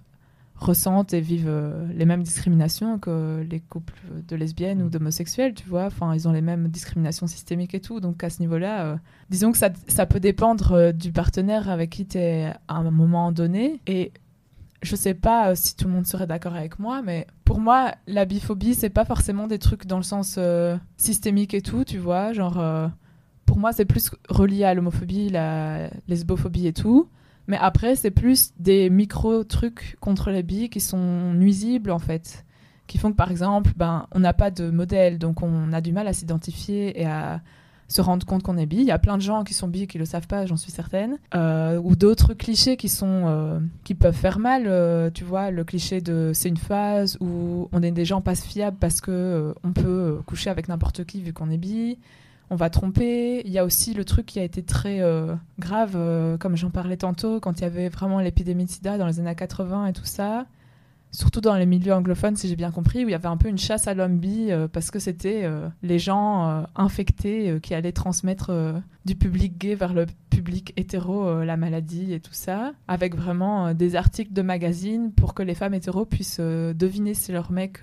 [0.58, 5.68] ressentent et vivent euh, les mêmes discriminations que les couples de lesbiennes ou d'homosexuels, tu
[5.68, 5.86] vois.
[5.86, 8.00] Enfin, ils ont les mêmes discriminations systémiques et tout.
[8.00, 8.96] Donc, à ce niveau-là, euh,
[9.28, 12.90] disons que ça, ça peut dépendre euh, du partenaire avec qui tu es à un
[12.90, 13.80] moment donné.
[13.86, 14.12] Et
[14.82, 18.24] je sais pas si tout le monde serait d'accord avec moi, mais pour moi, la
[18.24, 20.38] biphobie, c'est pas forcément des trucs dans le sens
[20.96, 22.32] systémique et tout, tu vois.
[22.32, 22.90] Genre,
[23.46, 27.08] pour moi, c'est plus relié à l'homophobie, la lesbophobie et tout.
[27.46, 32.44] Mais après, c'est plus des micro-trucs contre les bi qui sont nuisibles, en fait.
[32.86, 35.92] Qui font que, par exemple, ben, on n'a pas de modèle, donc on a du
[35.92, 37.40] mal à s'identifier et à
[37.88, 38.78] se rendre compte qu'on est bi.
[38.78, 40.72] Il y a plein de gens qui sont bi qui le savent pas, j'en suis
[40.72, 41.18] certaine.
[41.34, 44.64] Euh, ou d'autres clichés qui sont euh, qui peuvent faire mal.
[44.66, 48.34] euh, tu vois, le cliché de c'est une phase où on est des gens pas
[48.34, 51.98] fiables parce que on peut coucher avec n'importe qui vu qu'on est bi.
[52.50, 53.42] On va tromper.
[53.44, 56.70] Il y a aussi le truc qui a été très euh, grave, euh, comme j'en
[56.70, 59.92] parlais tantôt, quand il y avait vraiment l'épidémie de sida dans les années 80 et
[59.92, 60.46] tout ça
[61.12, 63.48] surtout dans les milieux anglophones, si j'ai bien compris, où il y avait un peu
[63.48, 65.48] une chasse à l'homme bi euh, parce que c'était
[65.82, 68.52] les gens infectés qui allaient transmettre
[69.06, 73.96] du public gay vers le public hétéro la maladie et tout ça, avec vraiment des
[73.96, 77.80] articles de magazines pour que les femmes hétéros puissent deviner si leur mec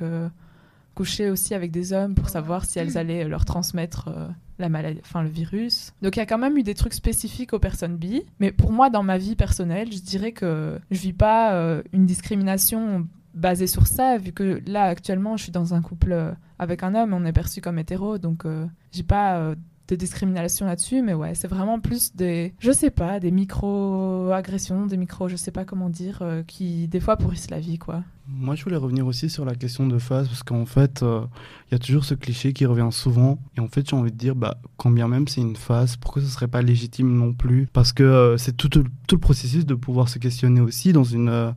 [0.96, 4.28] couchait aussi avec des hommes pour savoir si elles allaient leur transmettre euh,
[4.60, 5.94] la maladie, enfin le virus.
[6.02, 8.72] Donc il y a quand même eu des trucs spécifiques aux personnes bi, mais pour
[8.72, 13.68] moi dans ma vie personnelle, je dirais que je vis pas euh, une discrimination basée
[13.68, 17.14] sur ça, vu que là actuellement je suis dans un couple euh, avec un homme,
[17.14, 19.56] on est perçu comme hétéro, donc euh, j'ai pas euh,
[19.88, 24.98] de discrimination là-dessus, mais ouais, c'est vraiment plus des, je sais pas, des micro-agressions, des
[24.98, 28.04] micro, je sais pas comment dire, euh, qui des fois pourrissent la vie, quoi.
[28.26, 31.26] Moi, je voulais revenir aussi sur la question de phase, parce qu'en fait, euh,
[31.70, 33.38] il y a toujours ce cliché qui revient souvent.
[33.58, 36.22] Et en fait, j'ai envie de dire, bah, quand bien même c'est une phase, pourquoi
[36.22, 37.68] ce serait pas légitime non plus?
[37.74, 41.54] Parce que euh, c'est tout, tout le processus de pouvoir se questionner aussi dans une.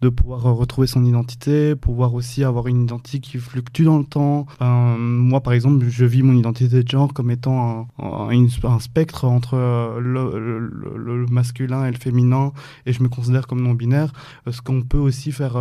[0.00, 4.04] De pouvoir euh, retrouver son identité, pouvoir aussi avoir une identité qui fluctue dans le
[4.04, 4.46] temps.
[4.60, 9.98] Moi, par exemple, je vis mon identité de genre comme étant un, spectre entre euh,
[10.00, 12.52] le, masculin et le féminin,
[12.86, 14.12] et je me considère comme non-binaire.
[14.46, 15.56] Euh, Ce qu'on peut aussi faire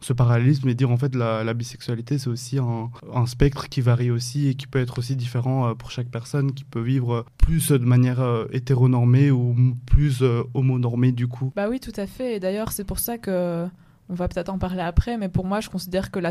[0.00, 4.48] ce parallélisme et dire en fait la, bisexualité c'est aussi un, spectre qui varie aussi
[4.48, 7.70] et qui peut être aussi différent euh, pour chaque personne qui peut vivre euh, plus
[7.70, 9.56] de manière euh, hétéronormée ou
[9.86, 11.52] plus euh, homonormée du coup.
[11.56, 12.36] Bah oui, tout à fait.
[12.36, 13.66] Et d'ailleurs, c'est pour ça que
[14.08, 16.30] on va peut-être en parler après, mais pour moi, je considère que la,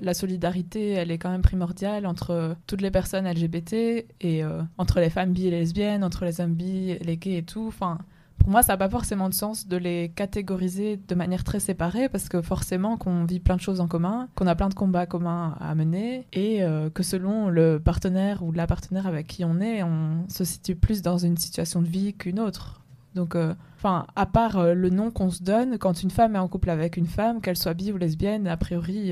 [0.00, 3.72] la solidarité, elle est quand même primordiale entre euh, toutes les personnes LGBT
[4.20, 7.38] et euh, entre les femmes bi et les lesbiennes, entre les hommes bi, les gays
[7.38, 7.66] et tout.
[7.66, 7.98] Enfin,
[8.46, 12.08] pour moi, ça n'a pas forcément de sens de les catégoriser de manière très séparée
[12.08, 15.04] parce que forcément qu'on vit plein de choses en commun, qu'on a plein de combats
[15.04, 19.58] communs à mener et euh, que selon le partenaire ou la partenaire avec qui on
[19.58, 22.82] est, on se situe plus dans une situation de vie qu'une autre.
[23.16, 26.38] Donc, euh, enfin, à part euh, le nom qu'on se donne, quand une femme est
[26.38, 29.10] en couple avec une femme, qu'elle soit bi ou lesbienne, a priori,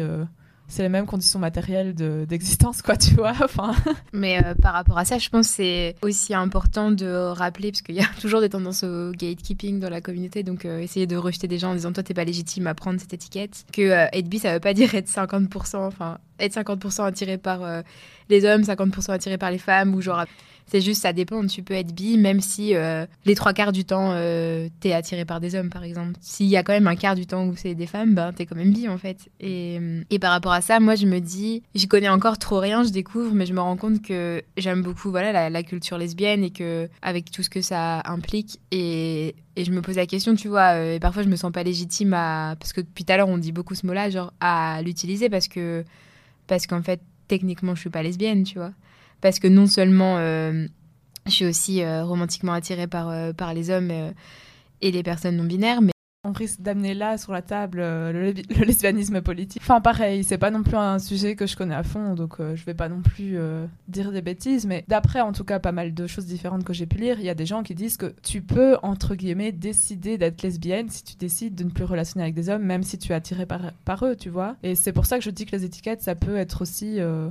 [0.68, 3.32] c'est les mêmes conditions matérielles de- d'existence, quoi, tu vois.
[3.44, 3.74] Enfin,
[4.12, 7.82] Mais euh, par rapport à ça, je pense que c'est aussi important de rappeler, parce
[7.82, 11.16] qu'il y a toujours des tendances au gatekeeping dans la communauté, donc euh, essayer de
[11.16, 13.64] rejeter des gens en disant toi t'es pas légitime à prendre cette étiquette.
[13.72, 17.82] Que euh, ça veut pas dire être 50%, enfin être 50% attiré par euh,
[18.28, 20.24] les hommes, 50% attiré par les femmes, ou genre
[20.66, 21.46] c'est juste ça dépend.
[21.46, 25.24] Tu peux être bi même si euh, les trois quarts du temps euh, t'es attiré
[25.24, 26.12] par des hommes, par exemple.
[26.20, 28.46] S'il y a quand même un quart du temps où c'est des femmes, ben t'es
[28.46, 29.28] quand même bi en fait.
[29.40, 29.78] Et,
[30.10, 32.90] et par rapport à ça, moi je me dis, j'y connais encore trop rien, je
[32.90, 36.88] découvre, mais je me rends compte que j'aime beaucoup voilà la, culture lesbienne et que
[37.00, 40.80] avec tout ce que ça implique et et je me pose la question, tu vois,
[40.80, 43.38] et parfois je me sens pas légitime à parce que depuis tout à l'heure on
[43.38, 45.84] dit beaucoup ce mot-là, genre à l'utiliser parce que
[46.46, 48.72] parce qu'en fait, techniquement, je suis pas lesbienne, tu vois.
[49.20, 50.66] Parce que non seulement euh,
[51.26, 53.90] je suis aussi euh, romantiquement attirée par, euh, par les hommes
[54.82, 55.93] et les personnes non binaires, mais
[56.26, 59.60] On risque d'amener là sur la table euh, le, lesbi- le lesbianisme politique.
[59.62, 62.56] Enfin, pareil, c'est pas non plus un sujet que je connais à fond, donc euh,
[62.56, 64.66] je vais pas non plus euh, dire des bêtises.
[64.66, 67.26] Mais d'après, en tout cas, pas mal de choses différentes que j'ai pu lire, il
[67.26, 71.04] y a des gens qui disent que tu peux, entre guillemets, décider d'être lesbienne si
[71.04, 74.04] tu décides de ne plus relationner avec des hommes, même si tu es attiré par,
[74.06, 74.56] eux, tu vois.
[74.62, 77.00] Et c'est pour ça que je dis que les étiquettes, ça peut être aussi.
[77.00, 77.28] euh,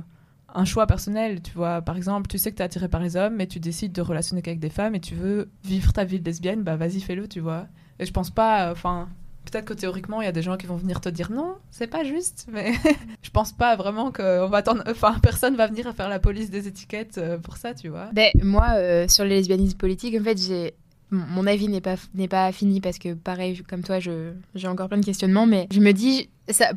[0.56, 1.82] un choix personnel, tu vois.
[1.82, 4.00] Par exemple, tu sais que tu es attiré par les hommes, mais tu décides de
[4.00, 7.40] relationner qu'avec des femmes et tu veux vivre ta vie lesbienne, bah vas-y, fais-le, tu
[7.40, 7.66] vois.
[7.98, 9.08] Et je pense pas, enfin,
[9.44, 11.86] peut-être que théoriquement, il y a des gens qui vont venir te dire non, c'est
[11.86, 12.72] pas juste, mais
[13.22, 16.50] je pense pas vraiment que on va attendre, enfin, personne va venir faire la police
[16.50, 18.08] des étiquettes euh, pour ça, tu vois.
[18.12, 20.74] Ben, moi, euh, sur le lesbianisme politique, en fait, j'ai
[21.10, 21.96] mon avis n'est pas
[22.28, 25.92] pas fini parce que pareil comme toi, j'ai encore plein de questionnements, mais je me
[25.92, 26.28] dis,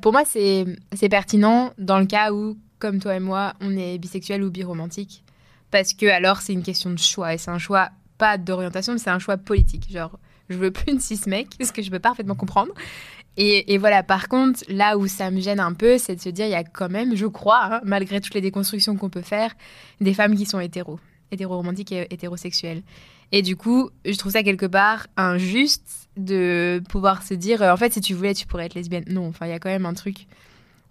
[0.02, 3.98] pour moi, c'est c'est pertinent dans le cas où, comme toi et moi, on est
[3.98, 5.24] bisexuel ou biromantique,
[5.72, 9.00] parce que alors c'est une question de choix et c'est un choix pas d'orientation, mais
[9.00, 9.92] c'est un choix politique.
[9.92, 12.72] Genre, je veux plus une cis mec, ce que je peux parfaitement comprendre.
[13.40, 16.48] Et, voilà, par contre, là où ça me gêne un peu, c'est de se dire,
[16.48, 19.54] il y a quand même, je crois, hein, malgré toutes les déconstructions qu'on peut faire,
[20.02, 21.00] des femmes qui sont hétéros
[21.32, 22.84] hétéroromantique et hétérosexuel.
[23.32, 27.78] Et du coup, je trouve ça quelque part injuste de pouvoir se dire, euh, en
[27.78, 29.04] fait, si tu voulais, tu pourrais être lesbienne.
[29.10, 30.28] Non, enfin, il y a quand même un truc.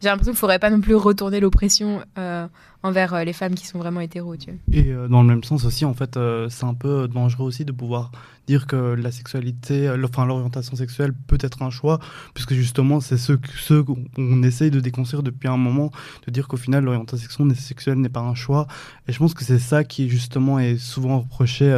[0.00, 2.46] J'ai l'impression qu'il ne faudrait pas non plus retourner l'oppression euh,
[2.86, 4.60] envers euh, les femmes qui sont vraiment hétéros, tu vois.
[4.72, 7.64] Et euh, dans le même sens aussi, en fait, euh, c'est un peu dangereux aussi
[7.64, 8.12] de pouvoir
[8.46, 11.98] dire que la sexualité, enfin l'orientation sexuelle peut être un choix,
[12.32, 15.90] puisque justement, c'est ce, qu'on on essaye de déconstruire depuis un moment,
[16.26, 18.68] de dire qu'au final, l'orientation sexuelle n'est pas un choix.
[19.08, 21.74] Et je pense que c'est ça qui, justement, est souvent reproché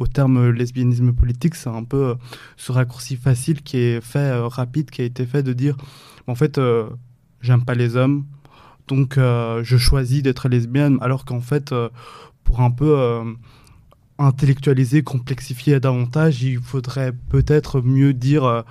[0.00, 1.54] au terme lesbianisme politique.
[1.54, 2.16] C'est un peu
[2.56, 5.76] ce raccourci facile qui est fait, rapide, qui a été fait de dire,
[6.26, 6.58] en fait,
[7.40, 8.24] j'aime pas les hommes,
[8.90, 11.88] donc euh, je choisis d'être lesbienne, alors qu'en fait, euh,
[12.42, 13.22] pour un peu euh,
[14.18, 18.64] intellectualiser, complexifier davantage, il faudrait peut-être mieux dire,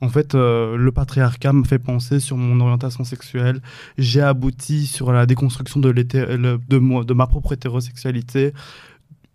[0.00, 3.62] en fait, le patriarcat me fait penser sur mon orientation sexuelle,
[3.98, 8.52] j'ai abouti sur la déconstruction de, de ma propre hétérosexualité.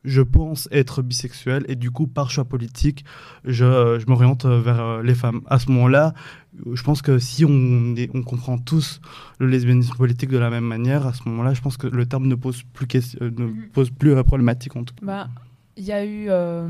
[0.05, 3.03] Je pense être bisexuel et du coup, par choix politique,
[3.43, 5.41] je, je m'oriente vers euh, les femmes.
[5.47, 6.13] À ce moment-là,
[6.71, 9.01] je pense que si on, est- on comprend tous
[9.39, 12.27] le lesbianisme politique de la même manière, à ce moment-là, je pense que le terme
[12.27, 12.87] ne pose plus,
[13.21, 13.69] euh, ne Mhm.
[13.73, 15.05] pose plus la problématique en tout cas.
[15.05, 15.27] Bah,
[15.75, 16.69] il y a eu euh,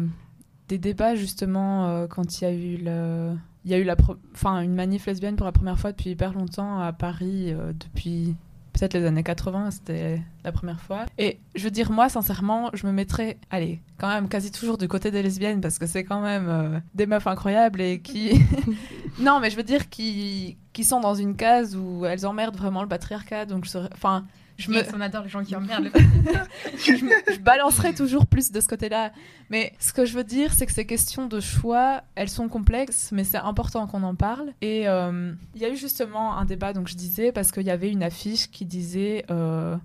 [0.70, 3.34] des débats justement euh, quand il y a eu le.
[3.66, 3.98] Il y a eu la
[4.34, 8.36] enfin, une manif lesbienne pour la première fois depuis hyper longtemps à Paris, euh, depuis
[8.78, 11.06] peut-être les années 80, c'était la première fois.
[11.18, 14.88] Et je veux dire, moi, sincèrement, je me mettrais, allez, quand même quasi toujours du
[14.88, 18.40] côté des lesbiennes parce que c'est quand même euh, des meufs incroyables et qui.
[19.20, 22.82] non, mais je veux dire, qui, qui sont dans une case où elles emmerdent vraiment
[22.82, 23.46] le patriarcat.
[23.46, 23.90] Donc, je serais.
[23.94, 24.26] Enfin.
[24.58, 25.91] Je me, on adore les gens qui emmerdent.
[26.78, 29.12] je, je balancerai toujours plus de ce côté-là.
[29.50, 33.12] Mais ce que je veux dire, c'est que ces questions de choix, elles sont complexes,
[33.12, 34.54] mais c'est important qu'on en parle.
[34.62, 37.72] Et euh, il y a eu justement un débat, donc je disais, parce qu'il y
[37.72, 39.78] avait une affiche qui disait euh,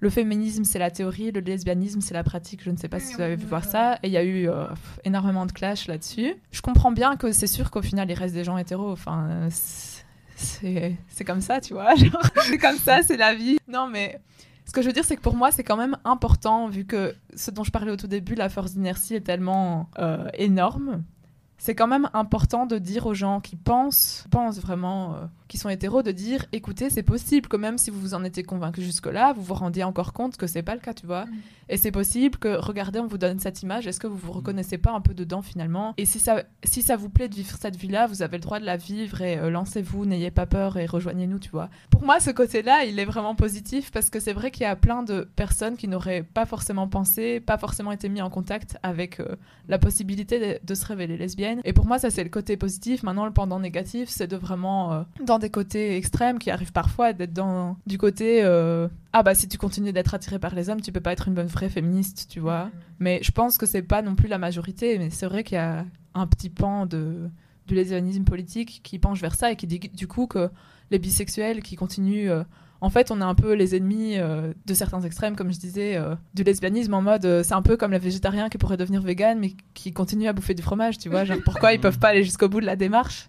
[0.00, 2.62] le féminisme, c'est la théorie, le lesbianisme, c'est la pratique.
[2.64, 3.94] Je ne sais pas si vous avez vu voir ça.
[4.02, 4.66] Et il y a eu euh,
[5.04, 6.34] énormément de clash là-dessus.
[6.50, 8.90] Je comprends bien que c'est sûr qu'au final, il reste des gens hétéros.
[8.90, 9.48] Enfin.
[10.36, 11.94] C'est- comme ça, tu vois.
[12.44, 13.58] C'est comme ça, c'est la vie.
[13.68, 14.20] Non, mais
[14.64, 17.14] ce que je veux dire, c'est que pour moi, c'est quand même important, vu que
[17.34, 21.02] ce dont je parlais au tout début, la force d'inertie est tellement euh, énorme.
[21.58, 25.68] C'est quand même important de dire aux gens qui pensent, pensent vraiment, euh, qui sont
[25.68, 29.32] hétéros, de dire écoutez, c'est possible que même si vous vous en étiez convaincu jusque-là,
[29.32, 31.26] vous vous rendiez encore compte que c'est pas le cas, tu vois.
[31.68, 34.78] Et c'est possible que, regardez, on vous donne cette image, est-ce que vous vous reconnaissez
[34.78, 35.94] pas un peu dedans finalement?
[35.96, 38.60] Et si ça, si ça vous plaît de vivre cette vie-là, vous avez le droit
[38.60, 41.68] de la vivre et euh, lancez-vous, n'ayez pas peur et rejoignez-nous, tu vois.
[41.90, 44.76] Pour moi, ce côté-là, il est vraiment positif parce que c'est vrai qu'il y a
[44.76, 49.18] plein de personnes qui n'auraient pas forcément pensé, pas forcément été mis en contact avec
[49.18, 49.36] euh,
[49.68, 51.60] la possibilité de, de se révéler lesbienne.
[51.64, 53.02] Et pour moi, ça, c'est le côté positif.
[53.02, 57.12] Maintenant, le pendant négatif, c'est de vraiment, euh, dans des côtés extrêmes qui arrivent parfois,
[57.12, 58.42] d'être dans du côté.
[58.44, 61.28] euh, ah bah si tu continues d'être attiré par les hommes, tu peux pas être
[61.28, 62.70] une bonne vraie féministe, tu vois.
[62.98, 65.60] Mais je pense que c'est pas non plus la majorité, mais c'est vrai qu'il y
[65.60, 67.28] a un petit pan de
[67.66, 70.50] du lesbianisme politique qui penche vers ça et qui dit du coup que
[70.92, 72.44] les bisexuels qui continuent euh,
[72.80, 75.96] en fait, on est un peu les ennemis euh, de certains extrêmes, comme je disais,
[75.96, 79.00] euh, du lesbianisme en mode euh, c'est un peu comme les végétariens qui pourraient devenir
[79.00, 81.24] véganes mais qui continuent à bouffer du fromage, tu vois.
[81.24, 83.28] Genre pourquoi ils peuvent pas aller jusqu'au bout de la démarche?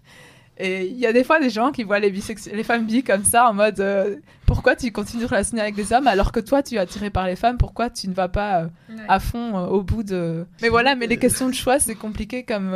[0.60, 3.24] Et il y a des fois des gens qui voient les, les femmes bi comme
[3.24, 6.64] ça en mode euh, pourquoi tu continues de relationner avec des hommes alors que toi
[6.64, 8.68] tu es attiré par les femmes, pourquoi tu ne vas pas euh,
[9.06, 10.46] à fond euh, au bout de.
[10.60, 12.74] Mais voilà, mais les questions de choix, c'est compliqué comme,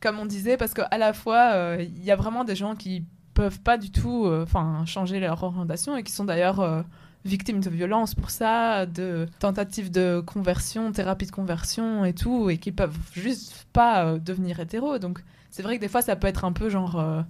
[0.00, 3.60] comme on disait, parce qu'à la fois, il y a vraiment des gens qui peuvent
[3.60, 6.84] pas du tout enfin changer leur orientation et qui sont d'ailleurs
[7.24, 12.58] victimes de violences pour ça, de tentatives de conversion, thérapie de conversion et tout, et
[12.58, 14.98] qui peuvent juste pas devenir hétéros.
[14.98, 17.22] Donc c'est vrai que des fois ça peut être un peu genre euh,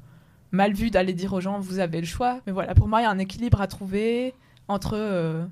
[0.53, 2.41] mal vu d'aller dire aux gens vous avez le choix.
[2.47, 4.35] Mais voilà, pour moi il y a un équilibre à trouver
[4.69, 5.45] entre euh,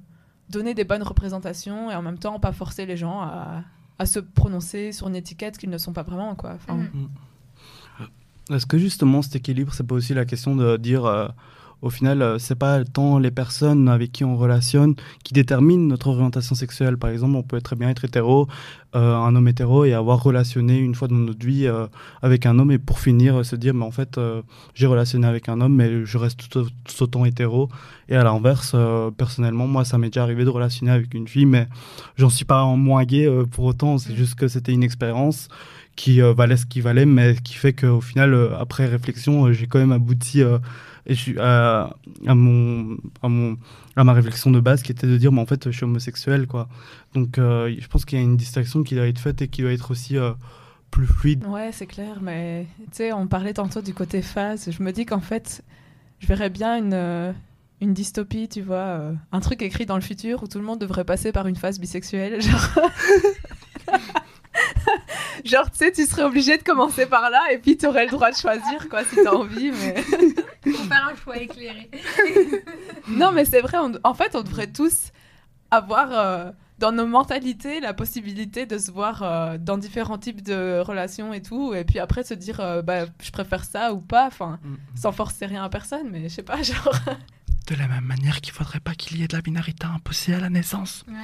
[0.51, 3.63] donner des bonnes représentations et en même temps pas forcer les gens à,
[3.99, 6.53] à se prononcer sur une étiquette qu'ils ne sont pas vraiment quoi.
[6.55, 7.09] Enfin, Mhm.
[8.51, 11.29] Est-ce que justement cet équilibre, c'est pas aussi la question de dire, euh,
[11.81, 16.55] au final, c'est pas tant les personnes avec qui on relationne qui déterminent notre orientation
[16.55, 16.99] sexuelle?
[16.99, 18.47] Par exemple, on peut très bien être hétéro,
[18.99, 21.87] un homme hétéro, et avoir relationné une fois dans notre vie euh,
[22.23, 24.43] avec un homme, et pour finir, euh, se dire, mais en fait, euh,
[24.75, 27.69] j'ai relationné avec un homme, mais je reste tout, tout autant hétéro.
[28.09, 31.47] Et à l'inverse, euh, personnellement, moi, ça m'est déjà arrivé de relationner avec une fille,
[31.47, 31.67] mais
[32.17, 33.99] j'en suis pas en moins gay euh, pour autant.
[33.99, 35.49] C'est juste que c'était une expérience
[35.97, 39.53] qui euh, valait ce qu'il valait, mais qui fait qu'au final, euh, après réflexion, euh,
[39.53, 40.59] j'ai quand même abouti euh,
[41.07, 41.95] et je suis à,
[42.27, 43.57] à, mon, à, mon,
[43.95, 46.47] à ma réflexion de base qui était de dire, mais en fait, je suis homosexuel.
[46.47, 46.67] Quoi.
[47.15, 49.63] Donc, euh, je pense qu'il y a une distinction qui doit être faite et qui
[49.63, 50.33] doit être aussi euh,
[50.91, 51.45] plus fluide.
[51.47, 54.71] Ouais, c'est clair, mais tu sais, on parlait tantôt du côté phase.
[54.71, 55.63] Je me dis qu'en fait,
[56.21, 57.33] je verrais bien une, euh,
[57.81, 60.79] une dystopie, tu vois, euh, un truc écrit dans le futur où tout le monde
[60.81, 62.41] devrait passer par une phase bisexuelle.
[62.41, 62.91] Genre,
[65.45, 68.11] genre tu sais, tu serais obligé de commencer par là et puis tu aurais le
[68.13, 69.73] droit de choisir, quoi, si t'as envie.
[69.73, 69.95] Mais...
[70.73, 71.91] Faut faire un choix éclairé.
[73.09, 75.11] non, mais c'est vrai, on- en fait, on devrait tous
[75.71, 80.81] avoir euh, dans nos mentalités la possibilité de se voir euh, dans différents types de
[80.81, 84.27] relations et tout, et puis après se dire, euh, bah, je préfère ça ou pas,
[84.27, 84.59] enfin,
[84.95, 86.93] sans forcer rien à personne, mais je sais pas, genre.
[87.69, 90.41] De la même manière qu'il faudrait pas qu'il y ait de la binarité imposée à
[90.41, 91.05] la naissance.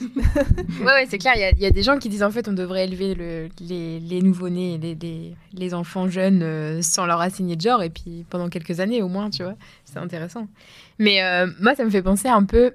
[0.00, 1.34] Ouais, ouais, c'est clair.
[1.36, 3.14] Il y a- il y, a des gens qui disent en fait on devrait élever
[3.14, 7.82] le, les, les nouveau-nés, les, les, les enfants jeunes euh, sans leur assigner de genre
[7.84, 9.54] et puis pendant quelques années au moins, tu vois.
[9.84, 10.48] C'est intéressant.
[10.98, 12.72] Mais euh, moi, ça me fait penser un peu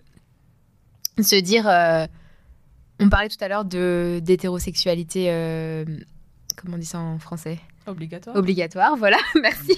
[1.20, 1.68] se dire.
[1.68, 2.06] euh,
[3.00, 5.26] on parlait tout à l'heure de d'hétérosexualité.
[5.30, 5.86] euh,
[6.56, 7.60] comment on dit ça en français?
[7.88, 8.36] Obligatoire.
[8.36, 9.74] obligatoire, voilà, merci.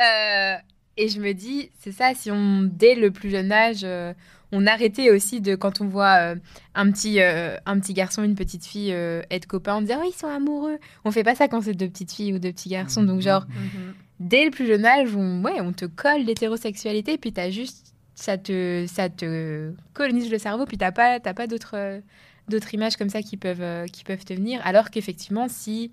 [0.00, 0.54] Euh,
[0.96, 4.12] et je me dis, c'est ça, si on, dès le plus jeune âge, euh,
[4.52, 6.36] on arrêtait aussi de, quand on voit euh,
[6.74, 10.02] un, petit, euh, un petit garçon, une petite fille euh, être copains, on dit, oh,
[10.06, 10.78] ils sont amoureux.
[11.04, 13.02] On fait pas ça quand c'est deux petites filles ou deux petits garçons.
[13.02, 13.94] Donc, genre, Mhm.
[14.20, 17.83] dès le plus jeune âge, on, ouais, on te colle l'hétérosexualité, puis t'as juste,
[18.14, 22.00] ça te, ça te colonise le cerveau, puis t'as pas, pas d'autres, euh,
[22.48, 24.60] d'autres images comme ça qui peuvent, euh, qui peuvent te venir.
[24.64, 25.90] Alors qu'effectivement, si,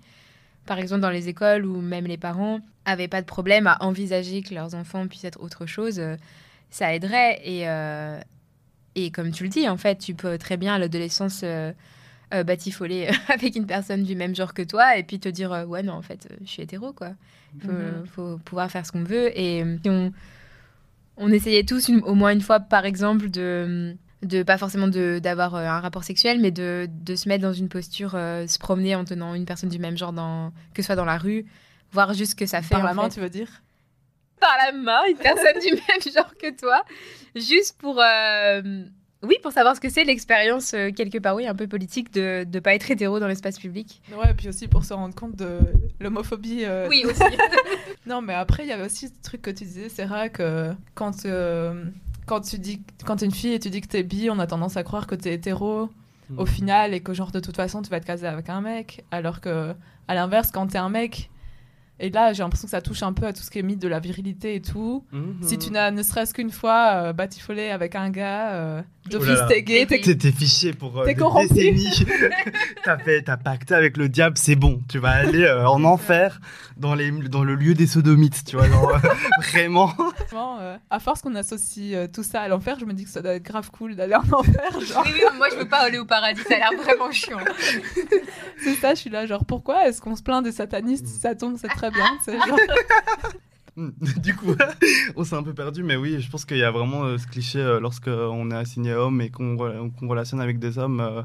[0.66, 4.42] par exemple, dans les écoles ou même les parents avaient pas de problème à envisager
[4.42, 6.16] que leurs enfants puissent être autre chose, euh,
[6.70, 7.40] ça aiderait.
[7.44, 8.18] Et, euh,
[8.94, 11.72] et comme tu le dis, en fait, tu peux très bien à l'adolescence euh,
[12.34, 15.82] euh, batifoler avec une personne du même genre que toi et puis te dire, ouais,
[15.82, 17.10] non, en fait, je suis hétéro, quoi.
[17.54, 18.06] Il faut, Mhm.
[18.06, 19.36] faut pouvoir faire ce qu'on veut.
[19.38, 20.12] Et si on,
[21.16, 25.54] on essayait tous une- au moins une fois, par exemple, de, de pas forcément d'avoir
[25.54, 28.94] euh, un rapport sexuel, mais de, de se mettre dans une posture, euh, se promener
[28.96, 31.44] en tenant une personne du même genre, dans, que ce soit dans la rue,
[31.92, 32.74] voir juste ce que ça fait.
[32.74, 33.14] Par la main, fait.
[33.16, 33.48] tu veux dire?
[34.40, 36.82] Par la main, une personne du même genre que toi,
[37.36, 38.00] juste pour.
[38.00, 38.84] euh,
[39.22, 42.44] Oui, pour savoir ce que c'est l'expérience, euh, quelque part, oui, un peu politique, de
[42.52, 44.02] ne pas être hétéro dans l'espace public.
[44.16, 45.58] Ouais, et puis aussi pour se rendre compte de
[46.00, 46.64] l'homophobie.
[46.64, 47.20] euh, Oui, aussi.
[48.06, 51.24] Non, mais après, il y avait aussi ce truc que tu disais, vrai que quand,
[51.24, 51.84] euh,
[52.26, 54.46] quand tu dis, quand t'es une fille et tu dis que t'es bi, on a
[54.48, 55.88] tendance à croire que t'es hétéro
[56.38, 59.04] au final et que genre de toute façon tu vas te caser avec un mec,
[59.10, 59.74] alors que
[60.08, 61.28] à l'inverse, quand t'es un mec,
[62.02, 63.78] et là j'ai l'impression que ça touche un peu à tout ce qui est mythe
[63.80, 65.04] de la virilité et tout.
[65.12, 65.36] Mhm.
[65.42, 69.40] Si tu n'as ne serait-ce qu'une fois euh, batifolé avec un gars, euh, Oh d'office
[69.48, 71.52] t'es gay, t'es fiché pour euh, T'es des corrompu.
[71.54, 72.06] décennies.
[72.84, 74.80] t'as fait, t'as pacté avec le diable, c'est bon.
[74.88, 76.40] Tu vas aller euh, en enfer
[76.76, 79.08] dans les, dans le lieu des sodomites, tu vois, genre, euh,
[79.50, 79.92] vraiment.
[80.32, 83.22] Euh, à force qu'on associe euh, tout ça à l'enfer, je me dis que ça
[83.22, 84.70] doit être grave cool d'aller en enfer.
[84.80, 87.38] Genre, oui, oui, moi je veux pas aller au paradis, ça a l'air vraiment chiant.
[88.62, 91.34] c'est ça, je suis là, genre, pourquoi est-ce qu'on se plaint des satanistes si ça
[91.34, 92.58] tombe, c'est très genre-
[94.18, 94.54] Du coup,
[95.16, 97.26] on s'est un peu perdu, mais oui, je pense qu'il y a vraiment euh, ce
[97.26, 101.00] cliché euh, lorsque on est assigné homme et qu'on re- relationne avec des hommes.
[101.00, 101.22] euh,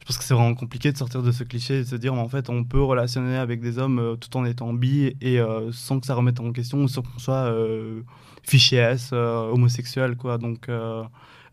[0.00, 2.12] je pense que c'est vraiment compliqué de sortir de ce cliché et de se dire,
[2.14, 5.70] en fait, on peut relationner avec des hommes euh, tout en étant bi et euh,
[5.70, 8.00] sans que ça remette en question, sans qu'on soit euh,
[8.42, 10.38] fiché S, euh, homosexuel, quoi.
[10.38, 11.04] Donc, euh,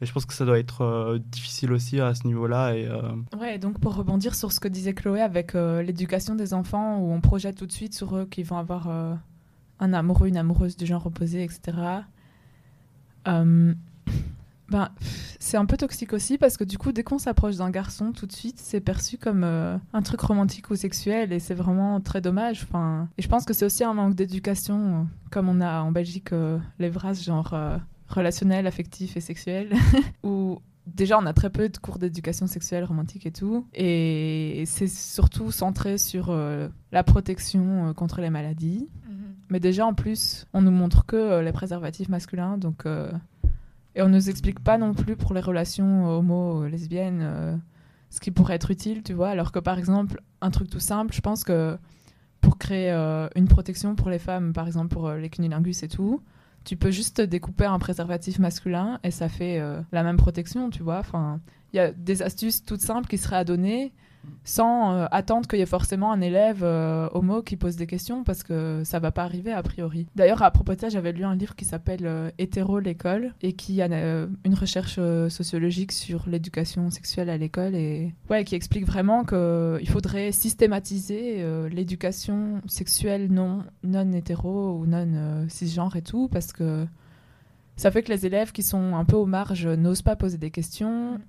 [0.01, 2.75] et je pense que ça doit être euh, difficile aussi à ce niveau-là.
[2.75, 3.01] Et euh,
[3.37, 7.11] Ouais, donc pour rebondir sur ce que disait Chloé avec euh, l'éducation des enfants, où
[7.11, 8.87] on projette tout de suite sur eux qu'ils vont avoir
[9.79, 11.77] un amoureux, une amoureuse du genre opposé, etc.
[13.27, 13.73] Euh,
[14.69, 14.89] Ben,
[15.39, 18.27] c'est un peu toxique aussi parce que du coup, dès qu'on s'approche d'un garçon, tout
[18.27, 22.67] de suite, c'est perçu comme un truc romantique ou sexuel et c'est vraiment très dommage.
[22.69, 26.29] Enfin, et je pense que c'est aussi un manque d'éducation, comme on a en Belgique
[26.77, 27.55] les VRAS, genre
[28.09, 29.73] relationnel, affectif et sexuel,
[30.23, 30.59] où
[30.95, 33.67] déjà on a très peu de cours d'éducation sexuelle, romantique et tout.
[33.73, 38.87] Et c'est surtout centré sur euh, la protection euh, contre les maladies.
[39.51, 42.85] Mais déjà, en plus, on nous montre que euh, les préservatifs masculins, donc
[43.95, 47.59] et on nous explique pas non plus pour les relations homo lesbiennes
[48.11, 49.29] ce qui pourrait être utile, tu vois.
[49.29, 51.77] Alors que par exemple, un truc tout simple, je pense que
[52.41, 52.91] pour créer
[53.35, 56.21] une protection pour les femmes, par exemple pour les cunilingus et tout,
[56.69, 60.83] tu peux juste découper un préservatif masculin et ça fait euh, la même protection, tu
[60.83, 60.99] vois.
[60.99, 61.39] Enfin,
[61.73, 63.91] il y a des astuces toutes simples qui seraient à donner
[64.43, 68.23] sans euh, attendre qu'il y ait forcément un élève euh, homo qui pose des questions
[68.23, 70.07] parce que ça va pas arriver a priori.
[70.15, 73.53] D'ailleurs, à propos de ça, j'avais lu un livre qui s'appelle euh, Hétéro l'école et
[73.53, 74.99] qui a une recherche
[75.29, 82.61] sociologique sur l'éducation sexuelle à l'école et ouais, qui explique vraiment qu'il faudrait systématiser l'éducation
[82.67, 86.85] sexuelle non, non hétéro ou non cisgenre et tout parce que
[87.75, 90.51] ça fait que les élèves qui sont un peu aux marges n'osent pas poser des
[90.51, 91.19] questions.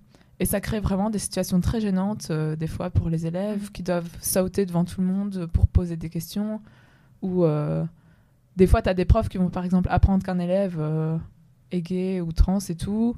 [0.40, 3.82] Et ça crée vraiment des situations très gênantes, euh, des fois, pour les élèves qui
[3.82, 6.62] doivent sauter devant tout le monde pour poser des questions.
[7.20, 7.84] Ou euh,
[8.56, 11.18] des fois, tu as des profs qui vont, par exemple, apprendre qu'un élève euh,
[11.72, 13.16] est gay ou trans et tout,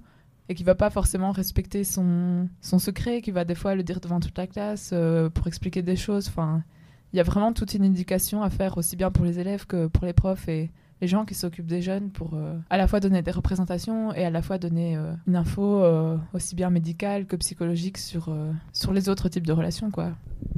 [0.49, 4.01] et qui va pas forcément respecter son, son secret, qui va des fois le dire
[4.01, 4.93] devant toute la classe
[5.33, 6.27] pour expliquer des choses.
[6.27, 6.65] Enfin,
[7.13, 9.87] il y a vraiment toute une éducation à faire, aussi bien pour les élèves que
[9.87, 10.73] pour les profs et
[11.03, 14.25] les gens qui s'occupent des jeunes pour euh, à la fois donner des représentations et
[14.25, 18.33] à la fois donner euh, une info euh, aussi bien médicale que psychologique sur,
[18.73, 19.91] sur les autres types de relations.
[19.91, 20.13] Quoi.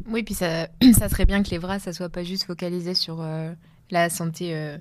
[0.07, 3.25] Oui, puis ça, ça serait bien que les vras, ça soit pas juste focalisé sur
[3.91, 4.77] la santé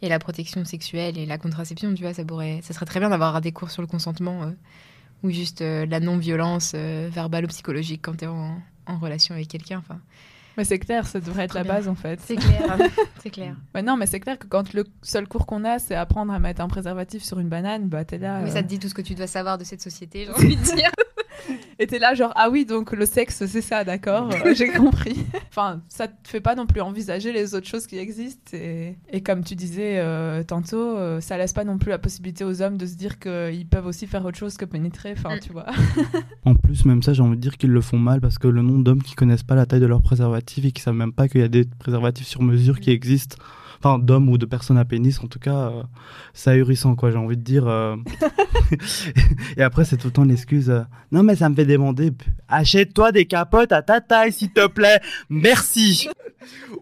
[0.00, 3.10] et la protection sexuelle et la contraception, tu vois, ça pourrait, ça serait très bien
[3.10, 4.50] d'avoir des cours sur le consentement
[5.22, 9.78] ou juste la non-violence verbale ou psychologique quand tu es en, en relation avec quelqu'un.
[9.78, 10.00] Enfin,
[10.56, 11.74] Mais c'est clair, ça devrait être la bien.
[11.74, 12.20] base en fait.
[12.20, 12.78] c'est clair,
[13.22, 13.56] c'est clair.
[13.74, 16.38] Ouais, non, mais c'est clair que quand le seul cours qu'on a, c'est apprendre à
[16.38, 18.40] mettre un préservatif sur une banane, bah t'es là.
[18.40, 20.30] Mais euh, ça te dit tout ce que tu dois savoir de cette société, j'ai
[20.34, 20.90] envie de dire.
[21.78, 25.16] Et t'es là, genre, ah oui, donc le sexe, c'est ça, d'accord, j'ai compris.
[25.50, 28.52] enfin, ça te fait pas non plus envisager les autres choses qui existent.
[28.56, 32.44] Et, et comme tu disais euh, tantôt, euh, ça laisse pas non plus la possibilité
[32.44, 35.40] aux hommes de se dire qu'ils peuvent aussi faire autre chose que pénétrer, enfin, Mm.
[35.40, 35.66] tu vois.
[36.44, 38.62] En plus, même ça, j'ai envie de dire qu'ils le font mal parce que le
[38.62, 41.28] nombre d'hommes qui connaissent pas la taille de leur préservatif et qui savent même pas
[41.28, 43.36] qu'il y a des préservatifs sur mesure qui existent,
[43.82, 45.82] enfin d'hommes ou de personnes à pénis, en tout cas, euh,
[46.34, 47.10] c'est ahurissant, quoi.
[47.10, 47.66] J'ai envie de dire.
[47.66, 47.96] euh.
[49.56, 50.70] et après, c'est tout le temps l'excuse.
[50.70, 52.12] euh, non, mais ça me fait demander.
[52.48, 55.00] Achète-toi des capotes à ta taille, s'il te plaît.
[55.28, 56.08] Merci.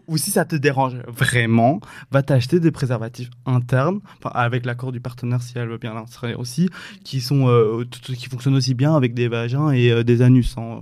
[0.07, 1.79] ou si ça te dérange vraiment,
[2.11, 6.33] va t'acheter des préservatifs internes, enfin, avec l'accord du partenaire si elle veut bien l'insérer
[6.33, 6.67] aussi,
[7.03, 10.55] qui sont euh, qui fonctionnent aussi bien avec des vagins et euh, des anus.
[10.57, 10.79] hein.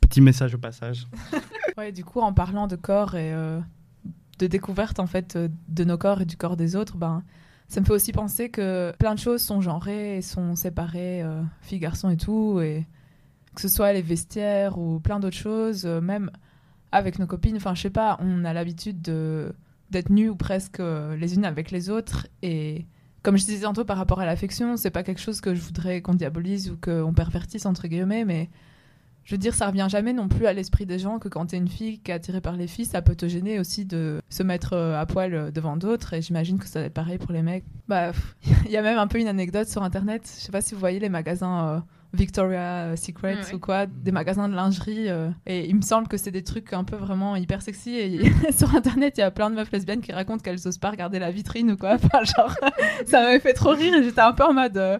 [0.00, 1.06] Petit message au passage.
[1.78, 3.58] Ouais, du coup, en parlant de corps et euh,
[4.40, 7.22] de découverte en fait euh, de nos corps et du corps des autres, ben
[7.68, 11.42] ça me fait aussi penser que plein de choses sont genrées et sont séparées, euh,
[11.60, 12.86] filles, garçons et tout, et
[13.54, 16.30] que ce soit les vestiaires ou plein d'autres choses, euh, même
[16.90, 17.56] avec nos copines.
[17.56, 19.54] Enfin, je sais pas, on a l'habitude de
[19.90, 22.86] d'être nus ou presque les unes avec les autres et
[23.22, 26.00] comme je disais tantôt par rapport à l'affection, c'est pas quelque chose que je voudrais
[26.00, 28.50] qu'on diabolise ou qu'on pervertisse entre guillemets, mais
[29.24, 31.56] je veux dire, ça revient jamais non plus à l'esprit des gens que quand t'es
[31.56, 34.42] une fille qui est attirée par les filles, ça peut te gêner aussi de se
[34.42, 36.14] mettre euh, à poil euh, devant d'autres.
[36.14, 37.64] Et j'imagine que ça va être pareil pour les mecs.
[37.88, 38.12] Bah,
[38.64, 40.22] il y a même un peu une anecdote sur internet.
[40.24, 41.80] Je sais pas si vous voyez les magasins euh,
[42.12, 43.54] Victoria Secret Ouais.
[43.54, 45.08] ou quoi, des magasins de lingerie.
[45.08, 47.94] euh, et il me semble que c'est des trucs un peu vraiment hyper sexy.
[47.94, 48.20] Et
[48.52, 51.18] sur internet, il y a plein de meufs lesbiennes qui racontent qu'elles osent pas regarder
[51.20, 51.94] la vitrine ou quoi.
[52.02, 52.54] Enfin, genre,
[53.06, 54.76] ça m'avait fait trop rire et j'étais un peu en mode.
[54.76, 54.98] euh,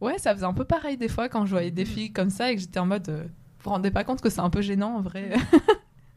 [0.00, 2.50] Ouais, ça faisait un peu pareil des fois quand je voyais des filles comme ça
[2.52, 3.08] et que j'étais en mode.
[3.08, 5.30] euh, vous vous rendez pas compte que c'est un peu gênant en vrai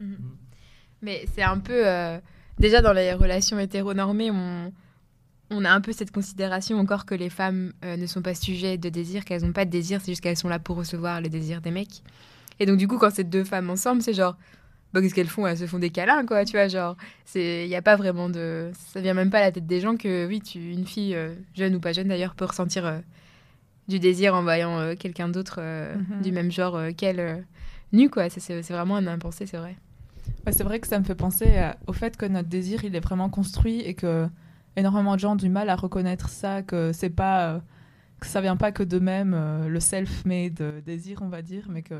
[0.00, 0.16] Mhm.
[1.02, 1.86] Mais c'est un peu.
[1.86, 2.18] euh,
[2.58, 4.72] déjà, dans les relations hétéronormées, on,
[5.50, 8.78] on a un peu cette considération encore que les femmes euh, ne sont pas sujets
[8.78, 11.28] de désir, qu'elles n'ont pas de désir, c'est juste qu'elles sont là pour recevoir le
[11.28, 12.02] désir des mecs.
[12.60, 14.36] Et donc, du coup, quand c'est deux femmes ensemble, c'est genre.
[14.92, 15.46] Bah, qu'est-ce qu'elles font?
[15.46, 16.96] Elles se font des câlins, quoi, tu vois, genre.
[17.34, 18.70] Il n'y a pas vraiment de.
[18.92, 21.34] Ça vient même pas à la tête des gens que, oui, tu, une fille, euh,
[21.56, 22.98] jeune ou pas jeune d'ailleurs, peut ressentir euh,
[23.92, 26.22] du désir en voyant euh, quelqu'un d'autre euh, Mhm.
[26.22, 27.44] du même genre euh, qu'elle
[27.92, 28.28] nu, quoi.
[28.30, 29.76] C'est- vraiment un impensé, c'est vrai.
[30.46, 32.96] Ouais, c'est vrai que ça me fait penser à- au fait que notre désir il
[32.96, 34.28] est vraiment construit et que
[34.76, 37.60] énormément de gens ont du mal à reconnaître ça que c'est pas
[38.20, 41.94] que ça vient pas que d'eux-mêmes euh, le self-made désir on va dire mais que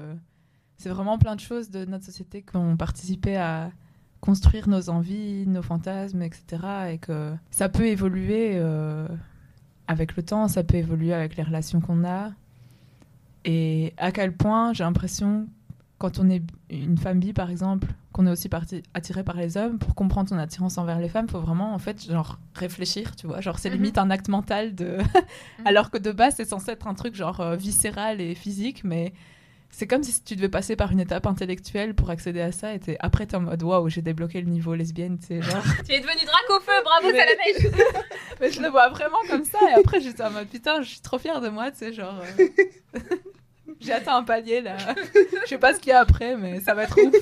[0.78, 3.70] c'est vraiment plein de choses de notre société qui ont participé à
[4.20, 6.40] construire nos envies nos fantasmes etc
[6.92, 9.06] et que ça peut évoluer euh,
[9.92, 12.30] avec le temps, ça peut évoluer avec les relations qu'on a.
[13.44, 15.46] Et à quel point j'ai l'impression,
[15.98, 19.56] quand on est une femme bi par exemple, qu'on est aussi parti, attiré par les
[19.56, 23.26] hommes, pour comprendre son attirance envers les femmes, faut vraiment en fait genre réfléchir, tu
[23.26, 23.40] vois.
[23.40, 23.76] Genre c'est Mhm.
[23.76, 24.98] limite un acte mental de.
[25.64, 29.12] Alors que de base c'est censé être un truc genre euh, viscéral et physique, mais
[29.74, 32.74] c'est comme si tu devais passer par une étape intellectuelle pour accéder à ça.
[32.74, 35.42] Et t'es- après t'es en mode waouh, j'ai débloqué le niveau lesbienne, tu sais.
[35.42, 35.62] Genre.
[35.86, 37.84] Tu es devenu drac au feu, bravo Mais- Salamèche
[38.40, 39.58] mais je le vois vraiment comme ça.
[39.70, 42.20] Et après j'étais en mode putain, je suis trop fière de moi, tu sais, genre.
[42.38, 42.46] euh,
[43.80, 44.76] J'ai atteint un palier là.
[45.42, 47.14] Je sais pas ce qu'il y a après, mais ça va être ouf.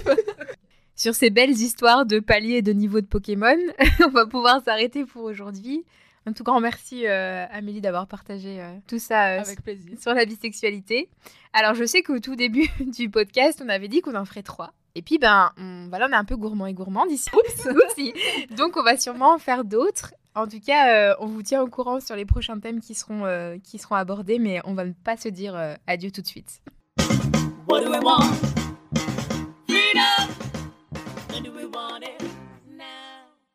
[0.97, 3.57] Sur ces belles histoires de paliers et de niveaux de Pokémon,
[4.05, 5.85] on va pouvoir s'arrêter pour aujourd'hui.
[6.27, 9.99] Un tout grand merci euh, Amélie d'avoir partagé euh, tout ça euh, Avec plaisir.
[9.99, 11.09] sur la bisexualité.
[11.53, 14.75] Alors je sais qu'au tout début du podcast, on avait dit qu'on en ferait trois.
[14.95, 17.31] Et puis ben on, voilà, on est un peu gourmand et gourmande ici.
[17.89, 18.13] aussi.
[18.57, 20.13] Donc on va sûrement en faire d'autres.
[20.35, 23.25] En tout cas, euh, on vous tient au courant sur les prochains thèmes qui seront,
[23.25, 26.63] euh, qui seront abordés, mais on va pas se dire euh, adieu tout de suite.
[27.69, 28.70] What do we want?